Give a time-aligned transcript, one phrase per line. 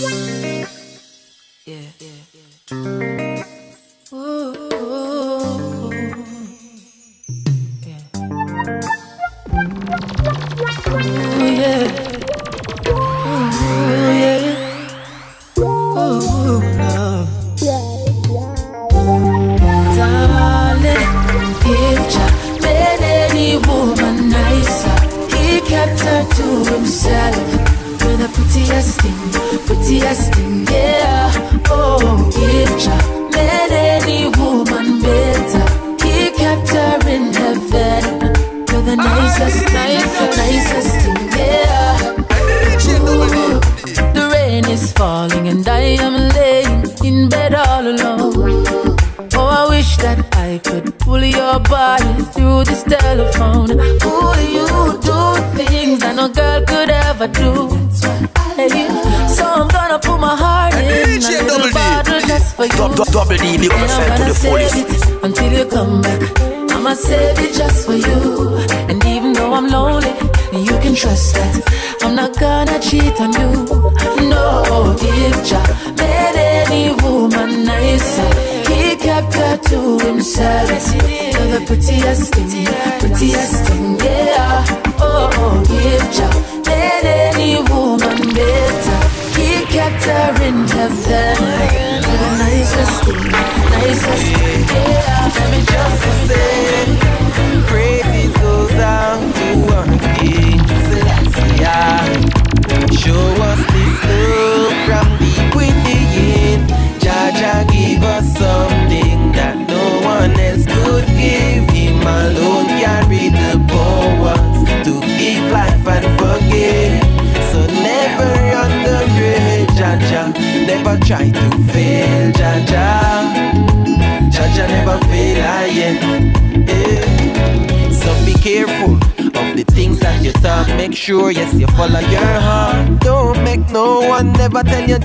[0.00, 0.68] yeah.
[1.66, 3.07] yeah.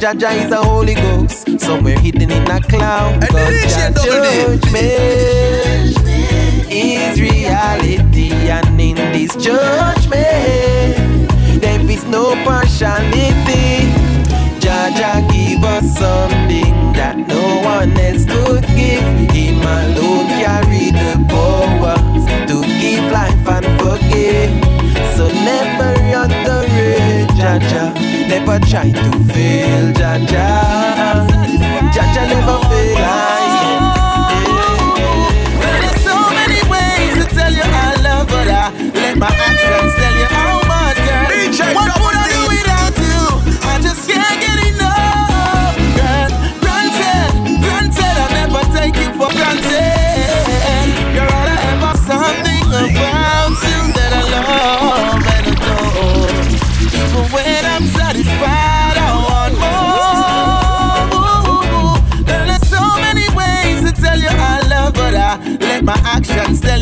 [0.04, 3.22] Jaja is a Holy Ghost, somewhere hidden in a cloud.
[3.22, 5.96] Cause Jah judgment
[6.70, 10.20] is reality, and in this judgment,
[11.62, 13.88] there is no partiality.
[14.60, 16.83] Jaja give us something
[28.54, 30.93] Never try to fail, Jaja.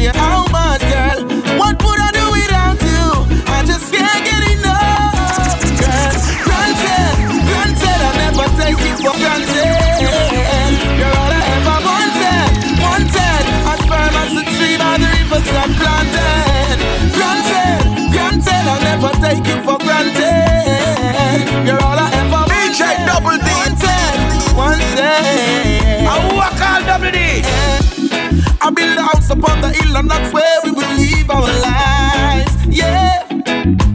[0.09, 1.19] How much, girl.
[1.59, 3.05] What would I do without you?
[3.45, 5.61] I just can't get enough.
[6.47, 7.13] Granted,
[7.45, 9.77] granted, I never take for granted.
[10.97, 12.49] You're all I ever wanted,
[12.81, 13.43] wanted.
[13.69, 13.81] As
[14.21, 14.43] as the
[14.81, 15.47] by the rivers
[15.77, 16.77] planted.
[17.13, 17.81] Granted,
[18.13, 19.60] granted, I never take
[28.63, 32.53] I build a house upon the hill and that's where we will live our lives.
[32.67, 33.25] Yeah,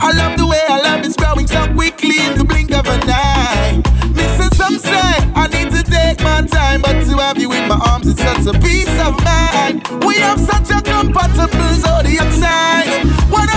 [0.00, 3.00] I love the way I love is growing so quickly in the blink of an
[3.06, 3.81] eye.
[4.10, 5.06] Listen, some say
[5.38, 8.47] I need to take my time, but to have you in my arms is such
[8.47, 9.87] a peace of mind.
[10.04, 13.48] We have such a compatible zodiac sign, one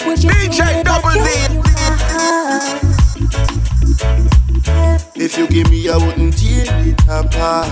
[0.00, 0.06] yeah.
[0.06, 1.18] What would you DJ if Double D.
[1.54, 1.62] you?
[5.24, 7.68] If you give me, I wouldn't tear it apart.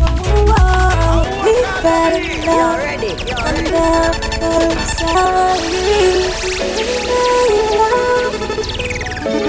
[0.00, 2.78] Oh, oh, we fell in love.
[2.78, 3.14] ready.
[3.26, 3.70] You're And ready.
[3.70, 4.12] now
[4.42, 5.72] I'm sorry.
[7.78, 8.34] Love,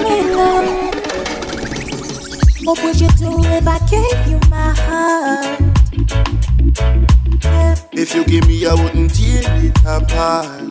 [0.04, 0.68] me love.
[2.64, 5.60] What would you do if I gave you my heart?
[7.92, 10.63] If you give me, I wouldn't tear it apart.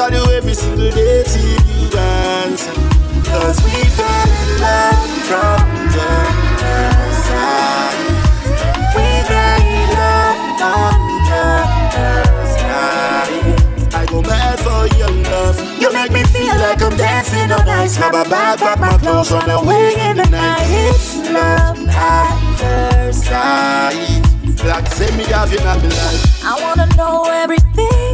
[0.00, 2.72] Call you every single day till you answer.
[3.28, 5.60] Cause we fell in love from
[5.96, 6.12] the
[7.28, 8.00] time.
[8.96, 10.40] We made love
[10.72, 11.48] on the
[11.92, 13.94] first night.
[14.00, 15.56] I go mad for your love.
[15.78, 17.90] You make me feel like I'm dancing all night.
[17.98, 20.64] Grab my bag, grab my clothes, run away in the night.
[20.64, 24.64] It's love at first sight.
[24.64, 26.20] Like say me have you not be like.
[26.42, 28.09] I wanna know everything.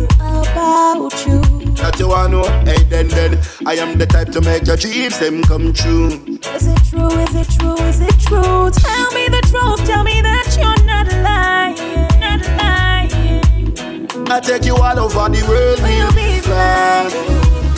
[1.97, 5.19] That you wanna know, hey then then I am the type to make your dreams
[5.19, 6.09] them come true.
[6.53, 7.09] Is it true?
[7.09, 7.75] Is it true?
[7.89, 8.69] Is it true?
[8.69, 9.87] Tell me the truth.
[9.87, 11.81] Tell me that you're not lying.
[12.21, 14.29] Not lying.
[14.31, 17.09] I take you all over the world, We'll be flying.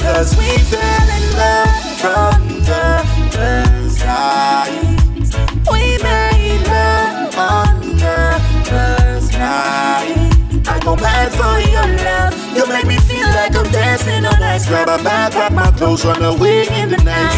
[0.03, 1.71] Cause we fell in love
[2.03, 4.83] from the first night.
[5.71, 7.78] We made love on
[10.89, 12.33] I go mad for your love.
[12.57, 14.67] You make me feel like I'm dancing on ice.
[14.69, 17.37] Grab a bag, grab my clothes, run away in the night.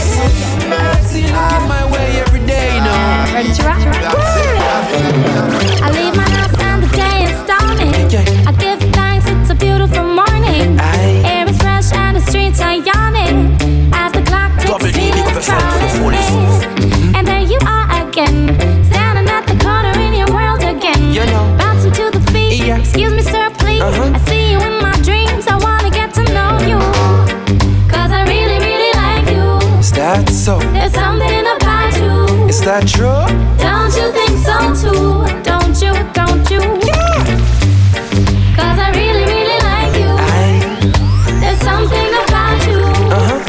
[1.02, 3.34] See, looking my way every day, you know.
[3.34, 3.78] Ready to rock?
[5.82, 7.92] I leave my house and the day is dawning.
[8.46, 10.78] I give thanks, it's a beautiful morning.
[11.26, 13.58] Air is fresh and the streets are yawning.
[13.92, 16.28] As the clock ticks, Double D, feelings to the fullest.
[16.30, 17.16] crawling.
[17.16, 18.54] And there you are again,
[18.92, 21.12] standing at the corner in your world again.
[21.12, 21.56] You know.
[21.58, 22.50] Bouncing to the beat.
[22.70, 23.39] Excuse me, sir, please.
[23.80, 24.12] Uh-huh.
[24.14, 25.46] I see you in my dreams.
[25.48, 26.78] I wanna get to know you.
[27.88, 29.78] Cause I really, really like you.
[29.78, 30.58] Is that so?
[30.76, 32.46] There's something about you.
[32.46, 33.24] Is that true?
[33.56, 35.24] Don't you think so too?
[35.42, 36.60] Don't you, don't you?
[38.52, 40.12] Cause I really, really like you.
[40.28, 40.60] Aye.
[41.40, 42.84] There's something about you.
[43.16, 43.40] Uh-huh.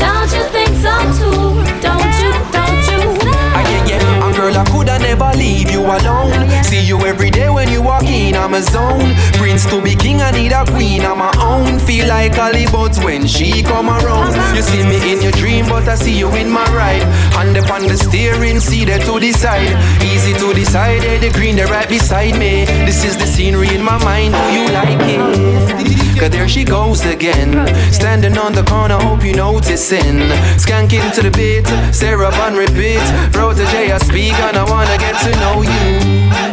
[0.00, 1.60] Don't you think so too?
[1.84, 3.00] Don't you, don't you?
[3.28, 4.24] Ah, yeah, yeah.
[4.24, 6.51] And girl, I coulda never leave you alone.
[6.72, 9.12] See you every day when you walk in, I'm a zone.
[9.36, 11.78] Prince to be king, I need a queen, I'm my own.
[11.78, 14.32] Feel like Hollywood when she come around.
[14.56, 17.02] You see me in your dream, but I see you in my ride.
[17.36, 19.76] Hand up on the steering, see there to decide.
[20.02, 22.64] Easy to decide, eh, the green, they right beside me.
[22.88, 26.18] This is the scenery in my mind, do you like it?
[26.18, 27.52] Cause there she goes again.
[27.92, 30.20] Standing on the corner, hope you noticing.
[30.56, 33.04] Skanking to the beat, Sarah on repeat.
[33.30, 36.51] Protege, I speak and I wanna get to know you.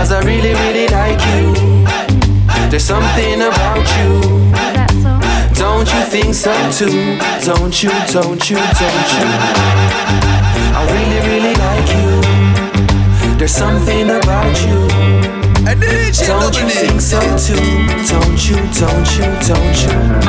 [0.00, 1.52] Cause I really, really like you.
[2.70, 4.16] There's something about you.
[4.48, 5.60] Is that so?
[5.60, 7.18] Don't you think so too?
[7.44, 9.28] Don't you, don't you, don't you?
[10.72, 13.36] I really, really like you.
[13.36, 14.88] There's something about you.
[16.26, 17.60] Don't you think so too?
[18.08, 20.19] Don't you, don't you, don't you?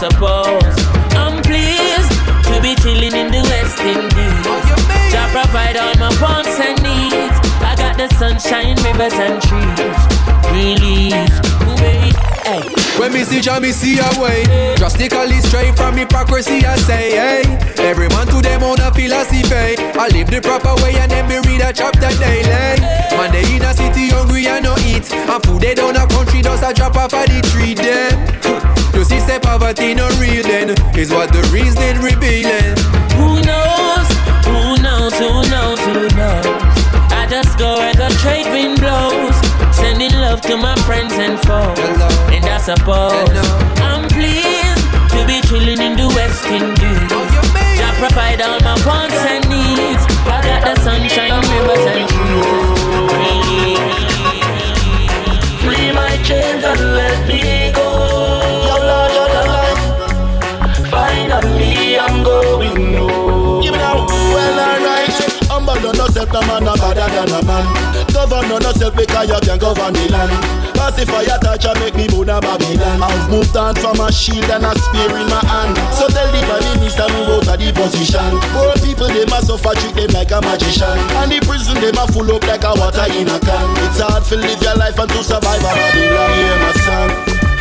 [0.00, 0.80] Suppose
[1.12, 2.12] I'm pleased
[2.48, 4.44] to be chilling in the West Indies.
[5.12, 7.36] Jah provide all my wants and needs.
[7.60, 10.00] I got the sunshine, rivers and trees.
[10.56, 12.16] Wait,
[12.48, 12.64] hey.
[12.98, 14.44] When me see Jah, me see a way.
[14.76, 17.42] Drastically straight from hypocrisy, I say, hey.
[17.84, 19.76] Every man to them own a philosophy.
[20.00, 22.80] I live the proper way and then me read a chapter daily.
[23.20, 25.12] Man, they in a city hungry and no eat.
[25.12, 28.69] And food they down a country does a drop off of the tree there.
[29.10, 30.70] See, say poverty no real then.
[30.94, 32.78] Is what the reason revealing.
[33.18, 34.06] Who knows?
[34.46, 35.10] Who knows?
[35.18, 35.80] Who knows?
[35.82, 36.46] Who knows?
[37.10, 39.34] I just go where the trade wind blows,
[39.74, 41.74] sending love to my friends and foes.
[41.74, 42.06] Hello.
[42.30, 43.42] And I suppose Hello.
[43.82, 47.10] I'm pleased to be chilling in the West Indies.
[47.10, 47.26] Oh,
[47.82, 50.06] Jah provide all my wants and needs.
[50.22, 53.10] I got the sunshine, rivers and trees.
[55.66, 57.69] Free my chains and let me
[66.20, 67.66] on no man, I'm better than a man.
[68.12, 70.60] govern on yourself because you can govern the land.
[71.00, 73.00] If I touch, I make me burn a Babylon.
[73.00, 75.72] I've moved on from a shield and a spear in my hand.
[75.96, 78.36] So tell the prime minister move out of the position.
[78.52, 80.92] Poor people they must suffer, treat them like a magician.
[81.24, 83.64] And the prison they must full up like a water in a can.
[83.88, 86.28] It's hard to live your life and to survive a Babylon.
[86.36, 87.10] Hear my song.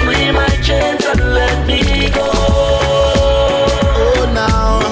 [0.04, 2.28] Free my chains and let me go.
[4.04, 4.84] Oh now,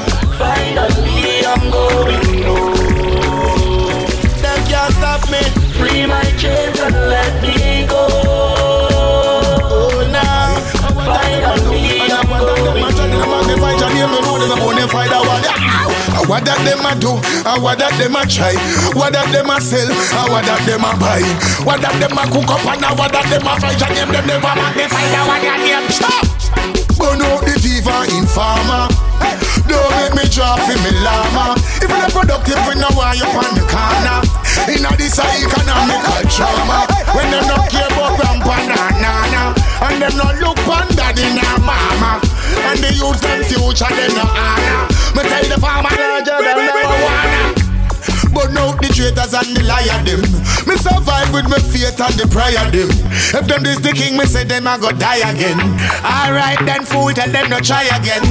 [16.37, 17.17] What that them a do,
[17.49, 18.53] uh, what that them a try,
[18.93, 21.25] what that them a sell, uh, what that them a buy,
[21.65, 24.21] what that them a cook up and what that them a fry, and them them
[24.29, 25.89] never magnify that what that name.
[25.89, 26.29] Stop!
[26.93, 28.85] Burn out the diva informer.
[29.65, 31.57] Don't make me drop in me llama.
[31.81, 34.21] If you're productive, we know why you're on the corner.
[34.69, 36.85] In a this economical trauma.
[37.17, 39.43] When them not care about grandpa na nana,
[39.89, 42.21] and them not look on daddy na mama,
[42.55, 44.87] and the youth them future them no honor.
[45.15, 47.67] Me tell the farmer larger than marijuana.
[48.33, 50.21] But now the traitors and the liar them.
[50.69, 52.89] Me survive with my faith and the prayer them.
[53.33, 55.57] If them this the king, me say them I go die again.
[56.05, 58.21] Alright then fool, tell them no try again.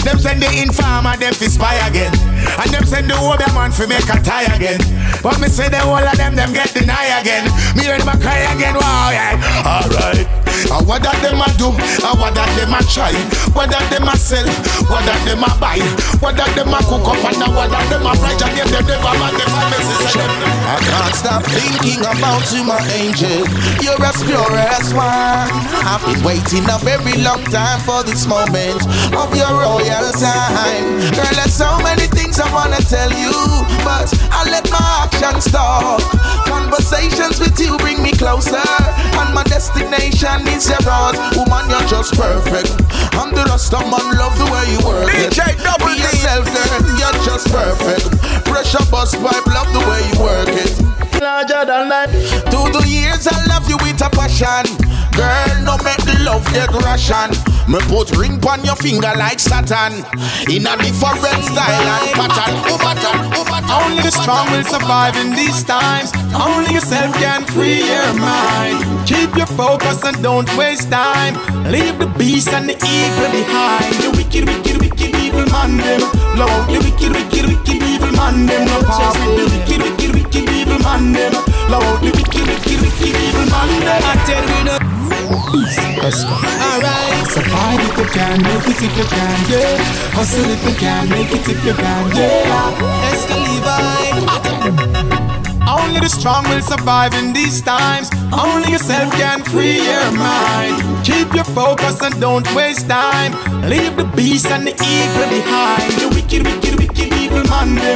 [0.00, 2.14] Them send the informer, them fi spy again.
[2.56, 4.80] And them send the older man fi make a tie again.
[5.20, 7.44] But me say the whole of them, them get deny again.
[7.76, 9.36] Me hear them cry again, wow yeah
[9.66, 10.39] Alright
[10.70, 13.12] and them a do, and them a try,
[13.90, 14.46] them a sell,
[15.24, 19.50] them a buy, them a cook up, and them a fry, and them never them.
[20.70, 23.42] I can't stop thinking about you, my angel.
[23.82, 25.50] You're as pure as wine.
[25.82, 31.00] I've been waiting a very long time for this moment of your royal time.
[31.10, 33.34] Girl, there's so many things I wanna tell you,
[33.82, 36.02] but I let my actions talk.
[36.46, 38.62] Conversations with you bring me closer,
[39.18, 41.16] and my destination your heart.
[41.36, 42.70] Woman, you're just perfect.
[43.16, 45.32] I'm the rest of man, love the way you work it.
[45.32, 48.06] DJ Double Be yourself, girl, you're just perfect.
[48.44, 51.09] Pressure bust pipe, love the way you work it.
[51.20, 52.10] Larger than life.
[52.50, 54.64] Through the years, I love you with a passion.
[55.12, 57.30] Girl, no make the love get ration.
[57.68, 59.92] Me put ring on your finger like Saturn.
[60.48, 62.54] In a different style and pattern.
[62.66, 63.70] Oh, pattern, oh, pattern.
[63.70, 66.10] Only the strong will survive in these times.
[66.34, 68.80] Only yourself can free your mind.
[69.06, 71.34] Keep your focus and don't waste time.
[71.70, 73.94] Leave the beast and the evil behind.
[74.02, 76.00] The wicked, wicked, wicked, evil man them.
[76.34, 78.66] Blow the wicked, wicked, wicked, evil man them.
[78.66, 79.99] No pass with the wicked, wicked,
[80.30, 81.32] wicked, evil man them.
[81.66, 84.02] Blow out the wicked, wicked, wicked, evil man them.
[84.04, 84.78] I tell you no.
[86.00, 89.78] Alright, survive if you can, make it if you can, yeah.
[90.14, 93.10] Hustle if you can, make it if you can, yeah.
[93.10, 94.26] Escalivine.
[95.68, 98.10] Only the strong will survive in these times.
[98.32, 100.82] Only yourself can free your mind.
[101.04, 103.32] Keep your focus and don't waste time.
[103.68, 105.92] Leave the beast and the evil behind.
[105.92, 106.69] The wicked, wicked,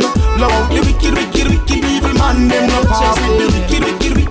[0.01, 0.13] them.
[0.37, 2.67] Blow out the wicked, wicked, wicked, evil man them.
[2.69, 4.24] No with the wicked, wicked, wicked,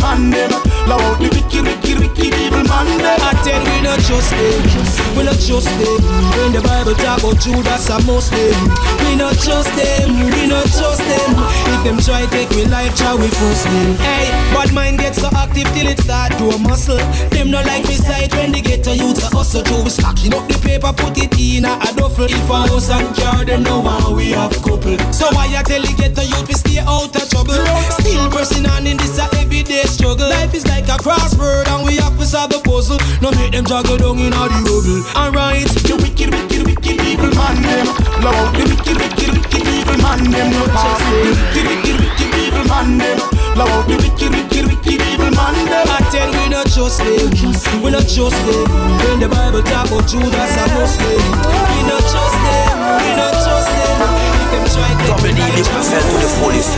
[0.00, 0.52] man them.
[0.90, 3.20] Out the wicked, wicked, wicked, evil man them.
[3.22, 6.00] I tell we not trust them, we not trust them.
[6.34, 8.58] When the Bible talk about Judas and Muslim,
[9.06, 11.30] we not trust them, we not trust them.
[11.70, 13.94] If them try take we life, try we force them.
[14.02, 16.98] Hey, but mind get so active till it start to a muscle.
[17.30, 19.84] Them not like me side when they get to youth a hustle through.
[19.84, 22.26] We stacking up the paper, put it in a, duffel.
[22.26, 24.98] If a house and car, them know how we have couple.
[25.12, 27.62] So why I tell you get to youth, we stay out of trouble.
[28.02, 30.28] Still pressing on in this a everyday struggle.
[30.28, 32.98] Life is like a crossword and we have to solve the puzzle.
[33.20, 35.02] No make them juggle down in all the rubble.
[35.18, 37.86] Alright, The wicked, wicked, wicked, evil man them.
[38.22, 40.46] Blow out the wicked, wicked, wicked, evil man them.
[40.54, 43.18] No pass with the wicked, wicked, wicked, evil man them.
[43.58, 45.86] Blow out the wicked, wicked, wicked, evil man them.
[45.90, 48.66] I tell we not trust them, we not trust them.
[49.02, 53.70] When the Bible talk about Judas and Muslim, we not trust them, we not trust
[53.74, 53.98] them.
[54.38, 56.72] If them try to Double D live myself to the fullest.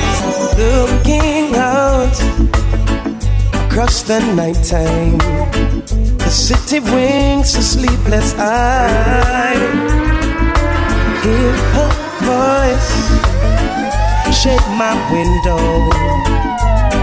[0.57, 2.62] Looking out
[3.73, 5.17] across the nighttime,
[6.19, 9.57] the city winks a sleepless eye.
[11.23, 11.91] Hear her
[12.29, 12.93] voice
[14.37, 15.89] shake my window,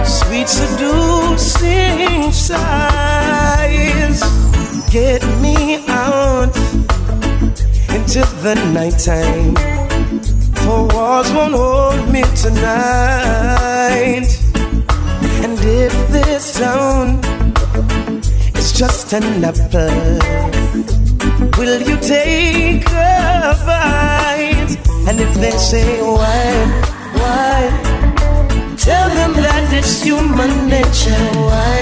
[0.05, 4.21] sweet seducing sighs.
[4.91, 6.55] Get me out
[7.95, 9.55] into the nighttime.
[10.61, 14.48] For walls won't hold me tonight.
[15.43, 17.19] And if this town
[18.55, 20.19] is just an apple,
[21.57, 24.75] will you take a bite?
[25.07, 26.51] And if they say why,
[27.19, 27.59] why,
[28.77, 31.23] tell them that it's human nature.
[31.47, 31.79] Why,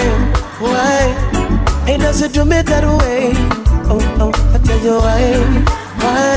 [0.60, 1.92] why?
[1.92, 3.32] It doesn't do me that way.
[3.90, 5.24] Oh, oh, I tell you why,
[6.04, 6.36] why?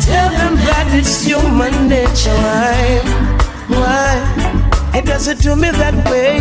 [0.00, 2.36] Tell them that it's human nature.
[2.46, 3.00] Why,
[3.68, 4.55] why?
[4.96, 6.40] It doesn't do me that way.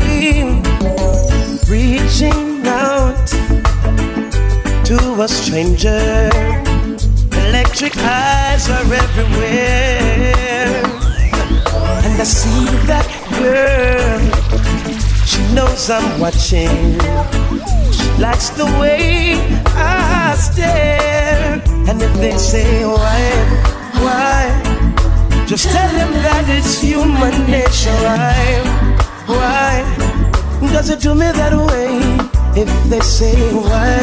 [1.68, 3.28] Reaching out
[4.86, 6.30] to a stranger.
[7.48, 10.72] Electric eyes are everywhere.
[12.06, 14.22] And I see that girl.
[15.26, 16.96] She knows I'm watching.
[17.92, 19.36] She likes the way
[19.76, 21.62] I stare.
[21.90, 23.20] And if they say why,
[24.00, 24.65] why?
[25.48, 27.94] Just tell them that it's human nature.
[28.02, 28.66] Why,
[29.30, 29.86] why?
[30.74, 32.02] Does it do me that way?
[32.60, 34.02] If they say why,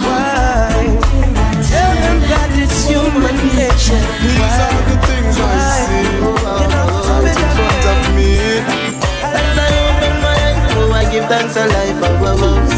[0.00, 0.72] why?
[1.68, 4.00] Tell them that it's human nature.
[4.24, 5.44] These are the things I
[5.84, 8.64] see right in front of me.
[9.20, 12.72] As I open my eyes, oh, I give thanks a life above us.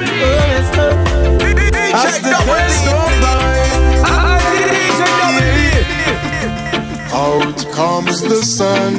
[0.00, 0.96] Oh, yes, Lord.
[1.92, 3.45] As the days go by,
[7.26, 8.94] out comes the sun,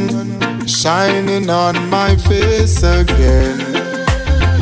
[0.67, 3.57] shining on my face again.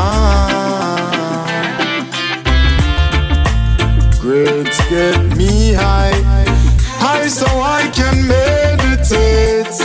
[0.08, 1.46] Ah,
[4.22, 6.20] grades get me high,
[7.04, 9.78] high so I can meditate.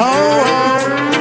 [0.00, 1.17] Oh,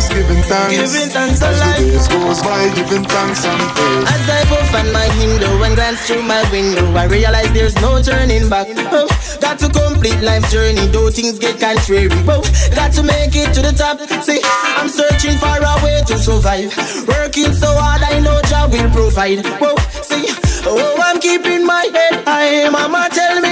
[0.00, 0.74] thanks, giving thanks.
[0.74, 4.06] Giving thanks As the days goes by, giving thanks and praise.
[4.06, 8.00] As I puff on my window and glance through my window, I realize there's no
[8.02, 8.68] turning back.
[8.92, 9.08] Oh,
[9.40, 12.08] got to complete life's journey, though things get contrary.
[12.28, 12.42] Oh,
[12.74, 13.98] got to make it to the top.
[14.22, 14.40] See,
[14.78, 16.70] I'm searching for a way to survive.
[17.08, 19.44] Working so hard, I know job will provide.
[19.58, 20.26] Whoa, see,
[20.66, 22.68] oh, I'm keeping my head high.
[22.70, 23.47] Mama tell me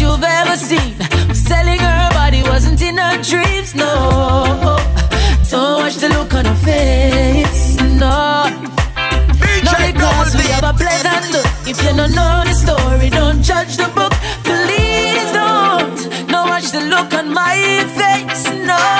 [0.00, 0.94] that you've ever seen.
[1.34, 4.76] Selling her body wasn't in her dreams, no.
[5.50, 8.46] Don't watch the look on her face, no.
[9.64, 11.46] Not because we have a pleasant look.
[11.66, 14.12] If you don't know the story, don't judge the book.
[14.44, 16.28] Please don't.
[16.28, 17.56] No watch the look on my
[17.98, 18.99] face, no.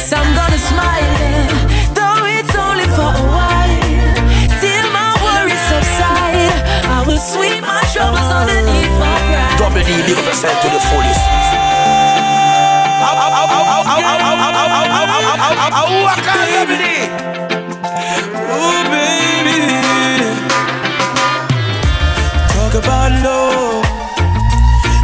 [0.00, 1.44] Yes, I'm gonna smile,
[1.92, 4.16] though it's only for a while.
[4.56, 6.56] Till my worries subside,
[6.88, 9.60] I will sweep my troubles underneath my pride.
[9.60, 11.20] Double D, big up to the fullest.
[18.56, 19.60] Oh, baby.
[22.56, 23.84] Talk about love.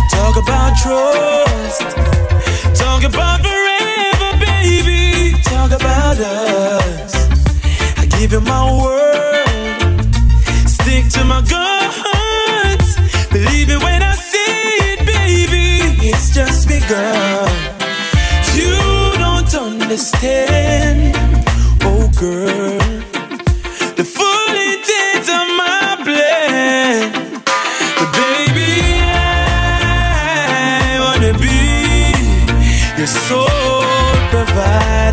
[0.08, 1.84] Talk about trust.
[2.80, 4.15] Talk about forever, baby.
[5.42, 7.14] Talk about us.
[7.98, 10.08] I give you my word.
[10.68, 12.96] Stick to my guns.
[13.30, 14.60] Believe it when I say
[14.92, 16.08] it, baby.
[16.08, 17.48] It's just begun.
[18.54, 18.76] You
[19.18, 21.16] don't understand,
[21.82, 22.78] oh girl.
[23.96, 27.12] The full intent of my plan.
[27.98, 28.74] But baby,
[29.12, 31.60] I wanna be
[32.98, 35.05] your sole provider.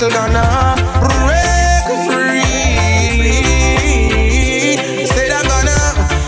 [0.00, 2.42] You rockle gonna break free.
[5.06, 5.78] Say that gonna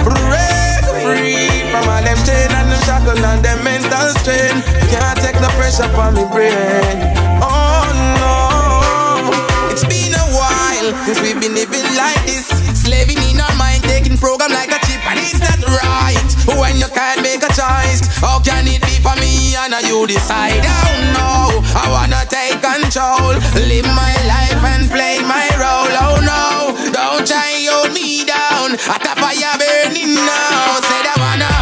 [0.02, 4.62] break free from all them chain and them shackle and them mental strain.
[4.90, 7.14] Can't take the pressure from me brain.
[7.42, 7.86] Oh
[8.18, 9.30] no,
[9.70, 14.16] it's been a while since we've been living like this, slaving in our mind, taking
[14.18, 18.02] program like a chip, and it's not right when you can't make a choice.
[18.18, 20.64] How can it be for me and you decide?
[20.64, 25.94] Oh no, I wanna take control, live my life and play my role.
[26.02, 28.74] Oh no, don't try hold me down.
[28.90, 31.54] At a fire burning now, said I wanna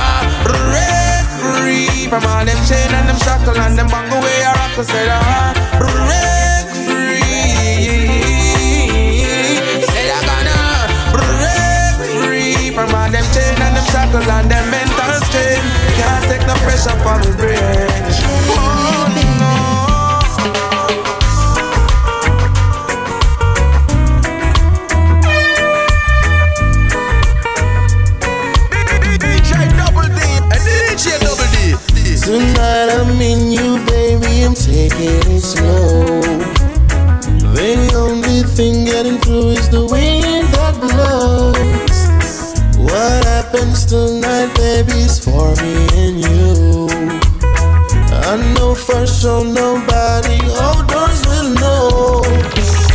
[0.49, 4.81] break free from all them chain and them shackle and them bango way I rock.
[4.81, 7.69] Said I break free.
[9.93, 10.57] Said I gonna
[11.13, 15.61] break free from all them chain and them shackle and them mental strain.
[16.01, 18.58] Can't take no pressure from the brain.
[38.59, 41.55] Thing getting through is the wind that blows.
[42.77, 46.91] What happens tonight, baby, is for me and you.
[48.27, 52.27] I know for sure nobody outdoors will know.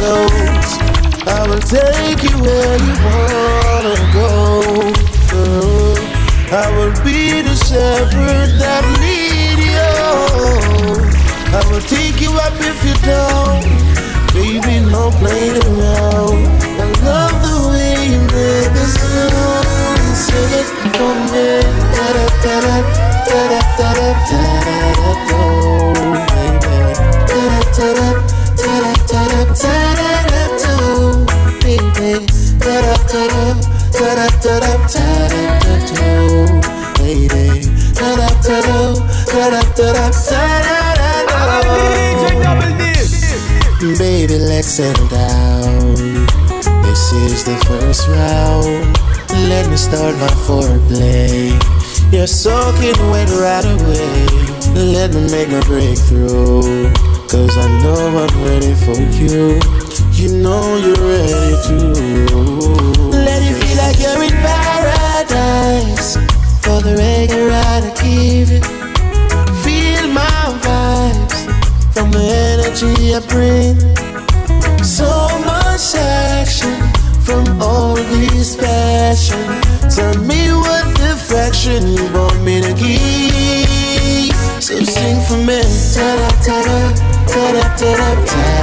[0.04, 0.68] Cause
[1.32, 4.28] I will take you where you wanna go.
[6.52, 9.96] I will be the shepherd that lead you.
[11.56, 13.73] I will take you up if you don't.
[14.94, 16.38] No playing around.
[16.80, 19.66] I love the way you make the sound.
[20.24, 21.48] Sing it for me.
[21.94, 22.78] Da da da da
[23.28, 24.44] da da da da da
[25.00, 25.42] da da
[26.30, 26.78] baby.
[27.30, 28.08] Da da da
[28.62, 30.76] da da da da da da da
[31.64, 32.14] baby.
[32.64, 35.08] Da da da da da da da da
[35.64, 36.08] da da
[37.00, 37.48] baby.
[38.00, 38.80] Da da da da
[39.34, 40.63] da da da da
[44.40, 45.96] let's settle down.
[46.84, 48.98] This is the first round.
[49.50, 51.52] Let me start my foreplay.
[52.12, 54.26] You're soaking wet right away.
[54.74, 56.92] Let me make my breakthrough.
[57.30, 59.60] Cause I know I'm ready for you.
[60.12, 61.94] You know you're ready too.
[63.12, 66.16] Let you feel like you're in paradise.
[66.64, 68.62] For the regular I give you.
[69.64, 71.40] Feel my vibes
[71.94, 74.03] from the energy I bring.
[81.34, 81.80] What you
[82.14, 84.36] want me to give.
[84.62, 85.62] So sing for me.
[85.94, 86.78] Ta da ta da
[87.32, 88.62] ta da ta da ta da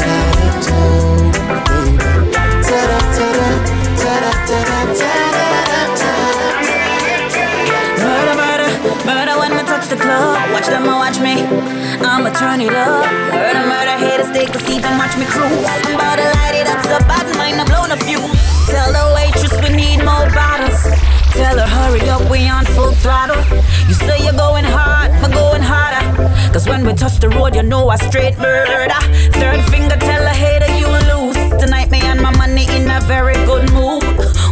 [1.50, 4.90] ta da ta da ta da ta da ta da
[9.90, 10.38] the club.
[10.54, 11.42] Watch them watch me.
[11.98, 13.11] I'ma turn it up.
[13.35, 15.66] Murder, murder, haters take a seat and watch me cruise.
[15.66, 17.49] I'm about to light it up so bad, mind
[23.00, 23.40] throttle.
[23.88, 26.04] You say you're going hard, I'm going harder.
[26.52, 29.00] Cause when we touch the road, you know I straight murder.
[29.40, 31.38] Third finger, tell a hater you lose.
[31.60, 34.04] Tonight, me and my money in a very good mood.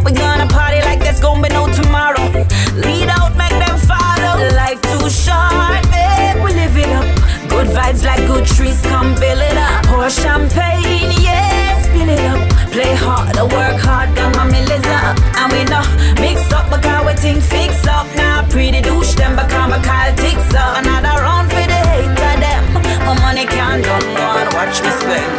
[0.03, 2.25] We gonna party like there's gonna be no tomorrow.
[2.73, 4.35] Lead out, make them follow.
[4.57, 7.05] Life too short, babe, we live it up.
[7.49, 9.85] Good vibes like good trees, come build it up.
[9.85, 12.41] Pour champagne, yeah, spill it up.
[12.71, 15.17] Play hard, work hard, got my millies up.
[15.37, 15.85] And we know,
[16.21, 18.08] mix up, because we think fix up.
[18.49, 20.77] Now, pretty douche them, become a call ticks up.
[20.77, 22.73] Another round for the hater them.
[23.05, 25.29] My money can't done one, watch me spend.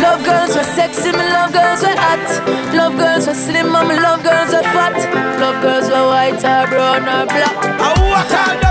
[0.00, 2.74] Love girls were sexy, me love girls were hot.
[2.74, 4.96] Love girls were slim, and me love girls were fat.
[5.38, 7.56] Love girls were white or brown or black.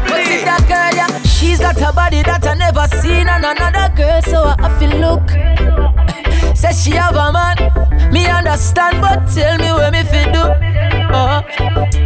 [0.07, 3.93] But see that girl, yeah, she's got a body that I never seen on another
[3.95, 6.55] girl, so I have to look.
[6.57, 10.96] Says she have a man, me understand, but tell me where me fit do.
[11.09, 11.41] Uh,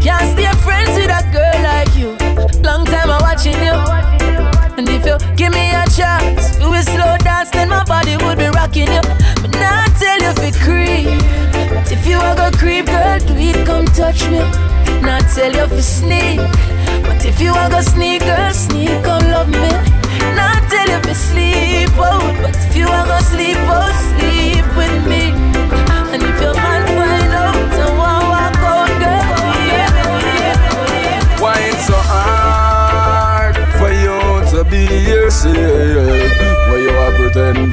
[0.01, 2.13] can't stay friends with a girl like you.
[2.61, 3.73] Long time I'm watching you.
[4.77, 8.37] And if you give me a chance, we will slow dance, then my body would
[8.37, 9.01] be rocking you.
[9.41, 11.19] But now I tell you if you creep.
[11.73, 14.39] But if you are go creep, girl, do it, come touch me.
[15.01, 16.37] Now I tell you if you sneak.
[17.03, 19.71] But if you are go sneak, girl, sneak, come love me.
[20.37, 22.41] Now I tell you if you sleep out.
[22.41, 25.70] But if you are go sleep out, sleep with me.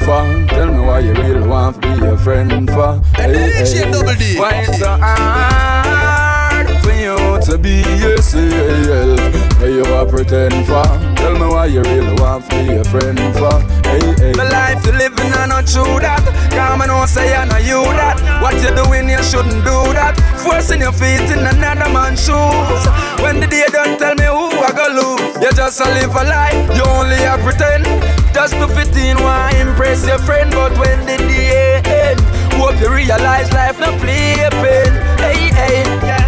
[0.09, 0.25] For?
[0.55, 2.99] Tell me why you really want to be a friend for?
[3.15, 3.91] Hey, hey.
[3.91, 4.39] Double D.
[4.39, 9.19] Why it's so hard for you to be yourself?
[9.61, 10.89] Hey, you are pretend for?
[11.21, 13.53] Tell me why you really want to be a friend for?
[13.85, 14.33] Hey, hey.
[14.33, 16.25] The life you living, I not true that.
[16.57, 18.17] Come and say I know you that.
[18.41, 20.17] What you doing, you shouldn't do that.
[20.41, 22.83] Forcing your feet in another man's shoes.
[23.21, 25.37] When the day don't tell me who I go lose.
[25.43, 27.85] You just a live a lie, you only a pretend.
[28.33, 32.19] Just to fit in, why impress your friend, but when the day end,
[32.53, 34.91] hope you realize life no play pen.
[35.19, 35.83] Hey, hey,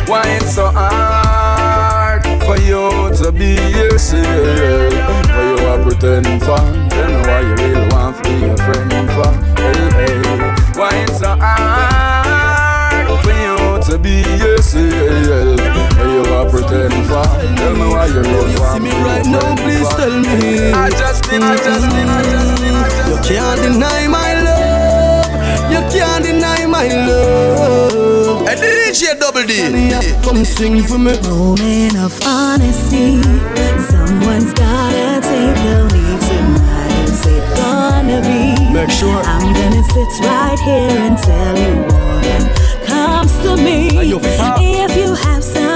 [0.07, 4.25] why it's so hard for you to be yourself?
[4.25, 6.57] Why you are pretend for?
[6.89, 9.60] Tell me why you really want to be a friend for?
[21.41, 25.71] You can't deny my love.
[25.71, 28.47] You can't deny my love.
[28.47, 29.53] And DJ Double D.
[30.23, 31.19] Come sing for me.
[31.23, 33.23] Moment of honesty.
[33.89, 37.09] Someone's gotta take the lead tonight.
[37.09, 38.71] Is it gonna be?
[38.71, 39.21] Make sure.
[39.25, 43.97] I'm gonna sit right here and tell you what comes to me.
[43.97, 44.57] Are you far?
[44.59, 45.70] If you have something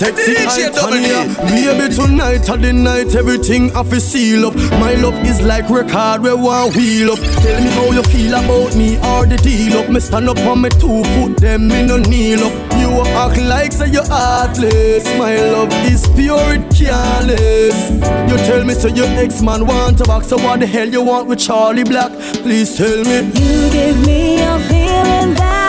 [0.00, 1.04] sexy DJ Double D.
[1.04, 4.54] Italia Baby tonight or the night Everything I feel seal up.
[4.80, 7.20] My love is like record where one wheel up.
[7.44, 9.90] Tell me how you feel about me or the deal up.
[9.90, 12.54] Me stand up on my two foot Them me no kneel up.
[12.80, 12.90] You
[13.22, 15.04] act like say you're heartless.
[15.18, 17.76] My love is pure it careless.
[18.30, 21.28] You tell me say your ex-man want to back So what the hell you want
[21.28, 22.12] with Charly Black?
[22.42, 23.18] Please tell me.
[23.40, 25.59] You give me a feeling that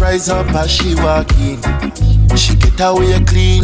[0.00, 1.60] rise up as she walk in.
[2.36, 3.62] She get away clean.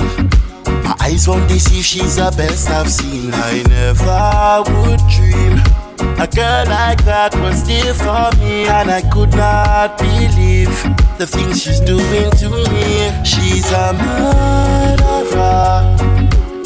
[0.84, 3.30] My eyes won't deceive, she's the best I've seen.
[3.32, 5.76] I never would dream
[6.18, 10.70] a girl like that was there for me, and I could not believe
[11.18, 13.12] the things she's doing to me.
[13.24, 15.42] She's a murderer,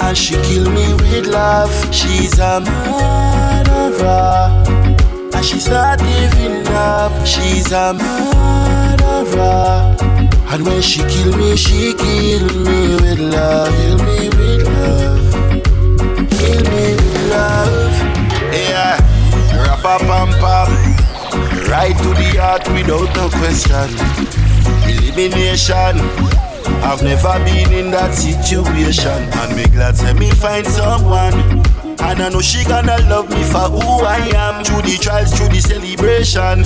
[0.02, 1.72] and she kill me with love.
[1.94, 4.10] She's a murderer.
[5.34, 7.26] And she's not giving up.
[7.26, 8.79] She's a murderer.
[9.38, 13.68] And when she kill me, she kill me with love.
[13.76, 15.32] Kill me with love.
[16.30, 17.94] Kill me with love.
[18.52, 18.98] Yeah.
[19.54, 20.70] Rappa pam pam.
[21.70, 23.90] Right to the heart without no question.
[24.88, 26.00] Elimination.
[26.82, 29.22] I've never been in that situation.
[29.38, 31.62] And me glad say me find someone.
[32.02, 34.64] And I know she gonna love me for who I am.
[34.64, 36.64] Through the trials, through the celebration.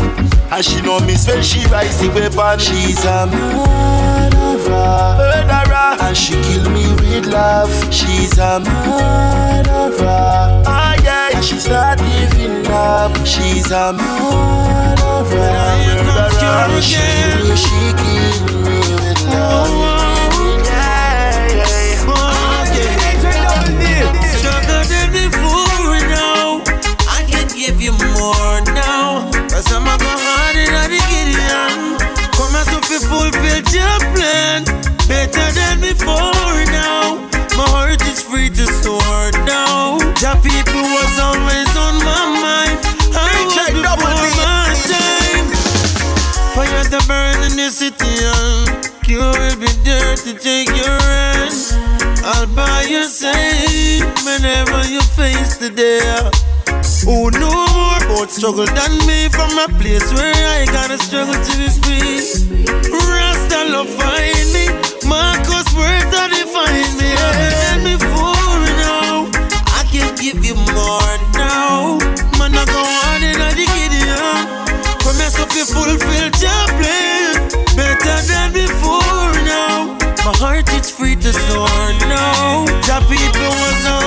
[0.50, 2.58] And she know me when she rise the weapon.
[2.58, 5.16] She's a murderer.
[5.18, 5.96] Murderer.
[6.00, 7.70] And she kill me with love.
[7.92, 10.62] She's a murderer.
[10.66, 11.30] Ah, yeah.
[11.36, 13.14] And she's not giving up.
[13.26, 15.24] She's a murderer.
[16.04, 16.80] Murderer.
[16.80, 19.93] She kill me, she kill me with love.
[33.14, 34.64] fulfilled your plan
[35.06, 37.16] better than before now.
[37.58, 39.98] My heart is free to soar now.
[40.18, 42.78] the people was always on my mind.
[43.14, 45.46] I was before my time.
[46.54, 48.14] Fire the burn in the city,
[49.10, 51.74] you will be there to take your rest.
[52.24, 56.30] I'll buy your safe whenever you face the day.
[57.04, 61.52] Who know more about struggle than me from a place where I gotta struggle to
[61.60, 62.24] be free?
[62.88, 64.72] Rasta love find me,
[65.04, 67.10] Marcus words that define me.
[67.12, 69.28] Let me fool now.
[69.76, 72.00] I can give you more now.
[72.40, 74.48] Man, I go on in a Gideon.
[75.04, 77.36] Promise up you fulfill your plan.
[77.76, 79.92] Better than before now.
[80.24, 82.64] My heart is free to soar now.
[82.88, 84.03] Your people was on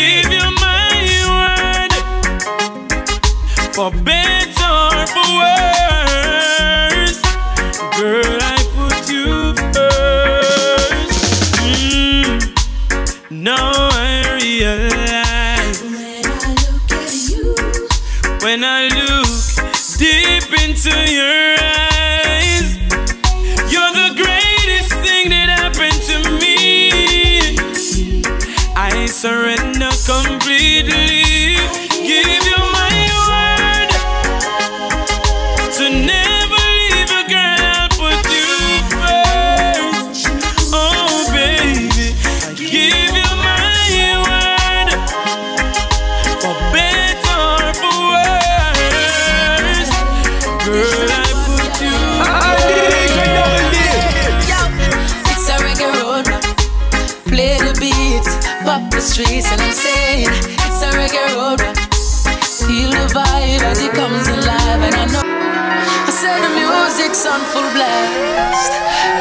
[0.00, 0.96] give you my
[1.36, 1.92] word
[3.74, 7.20] for better or for worse.
[7.98, 8.39] Girl,
[59.20, 61.60] streets, and I'm saying it's a reggae road.
[62.64, 65.24] Feel the vibe as it comes alive, and I know.
[65.24, 68.72] I said the music's on full blast.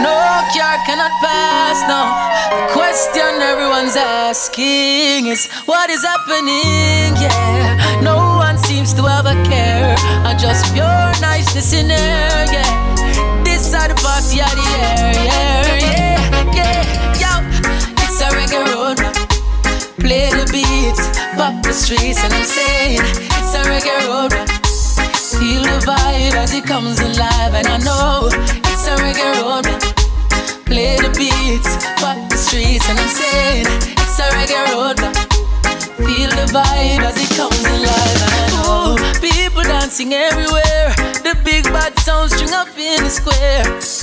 [0.03, 0.15] No
[0.55, 2.07] car cannot pass now.
[2.49, 7.15] The question everyone's asking is what is happening?
[7.19, 9.95] Yeah, no one seems to have a care.
[10.23, 12.45] I just pure niceness in there.
[12.53, 15.13] Yeah, this side the party of the air.
[15.27, 17.21] Yeah, yeah, yeah.
[17.21, 17.31] Yo,
[18.03, 19.08] it's a reggae road.
[19.99, 21.03] Play the beats,
[21.35, 24.31] pop the streets, and I'm saying it's a reggae road.
[25.37, 29.65] Feel the vibe as it comes alive, and I know it's a reggae road.
[30.65, 33.65] Play the beats, pop the streets, and I'm saying
[33.99, 34.99] it's a reggae road.
[35.97, 40.95] Feel the vibe as it comes alive, and I know people dancing everywhere.
[41.23, 43.98] The big bad string up in the square.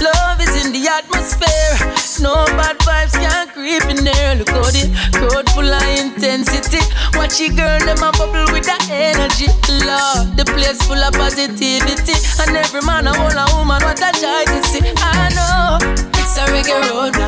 [0.00, 1.74] Love is in the atmosphere.
[2.22, 4.36] No bad vibes can creep in there.
[4.36, 4.86] Look how the
[5.18, 6.78] crowd full of intensity.
[7.18, 9.50] Watch your girl, them a bubble with that energy.
[9.82, 12.14] Lord, the place full of positivity.
[12.42, 14.86] And every man, a whole a woman, what a joy to see.
[15.02, 15.82] I know
[16.14, 17.18] it's a reggae road.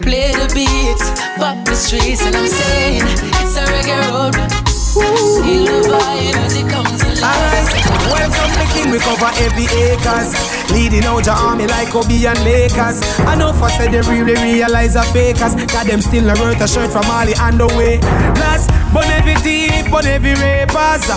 [0.00, 1.04] Play the beats,
[1.36, 3.04] pop the streets, and I'm saying
[3.44, 4.73] it's a reggae road.
[4.94, 5.98] Feel the
[6.38, 7.66] as it comes alive.
[8.14, 10.30] Welcome the king, we cover every acres.
[10.70, 13.02] Leading out your army like Obi and Lakers.
[13.26, 15.56] I know for said they really realize a fakers.
[15.72, 17.98] Got them still a worth a shirt from Mali and away.
[18.38, 21.10] Last, but every thief, but every rapers.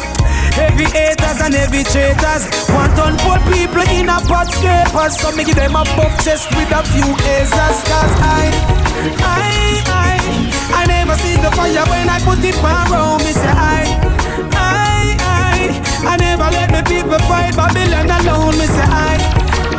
[0.57, 2.43] Heavy haters and heavy traitors.
[2.73, 5.13] One ton poor people in a pot scrapers.
[5.21, 7.79] So me give them a buff chest with a few acres.
[7.85, 8.49] Cause I,
[9.21, 9.53] I,
[9.85, 10.17] I,
[10.73, 13.31] I never see the fire when I put it around me.
[13.37, 13.85] Say I,
[14.57, 15.57] I, I,
[16.09, 18.57] I never let me people fight Babylon alone.
[18.57, 19.13] Me say I,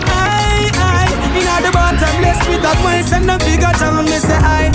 [0.06, 4.04] I, I, in the bottomless pit of mine, send a bigger town.
[4.06, 4.70] Me say I,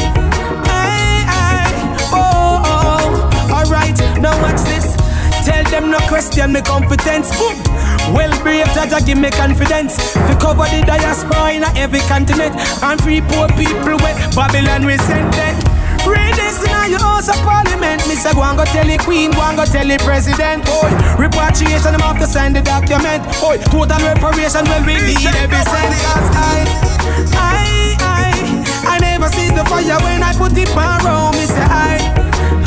[0.68, 1.72] I, I,
[2.12, 3.56] oh, oh, oh.
[3.56, 4.93] alright, now watch this.
[5.44, 7.30] Tell them no question me competence.
[7.38, 7.56] Boom.
[8.16, 9.98] Well brave Jah Jah give me confidence.
[10.28, 15.56] We cover the diaspora in every continent and free poor people with Babylon resented.
[16.08, 18.04] Read this in your house of parliament.
[18.08, 20.64] Me say go and go tell the queen, go and go tell the president.
[20.68, 23.24] Boy, repatriation them have to sign the document.
[23.40, 25.92] Boy, total reparation will we need every cent.
[26.04, 26.60] Cause I,
[27.36, 31.36] I, I, I never see the fire when I put it around.
[31.40, 32.00] Me say I,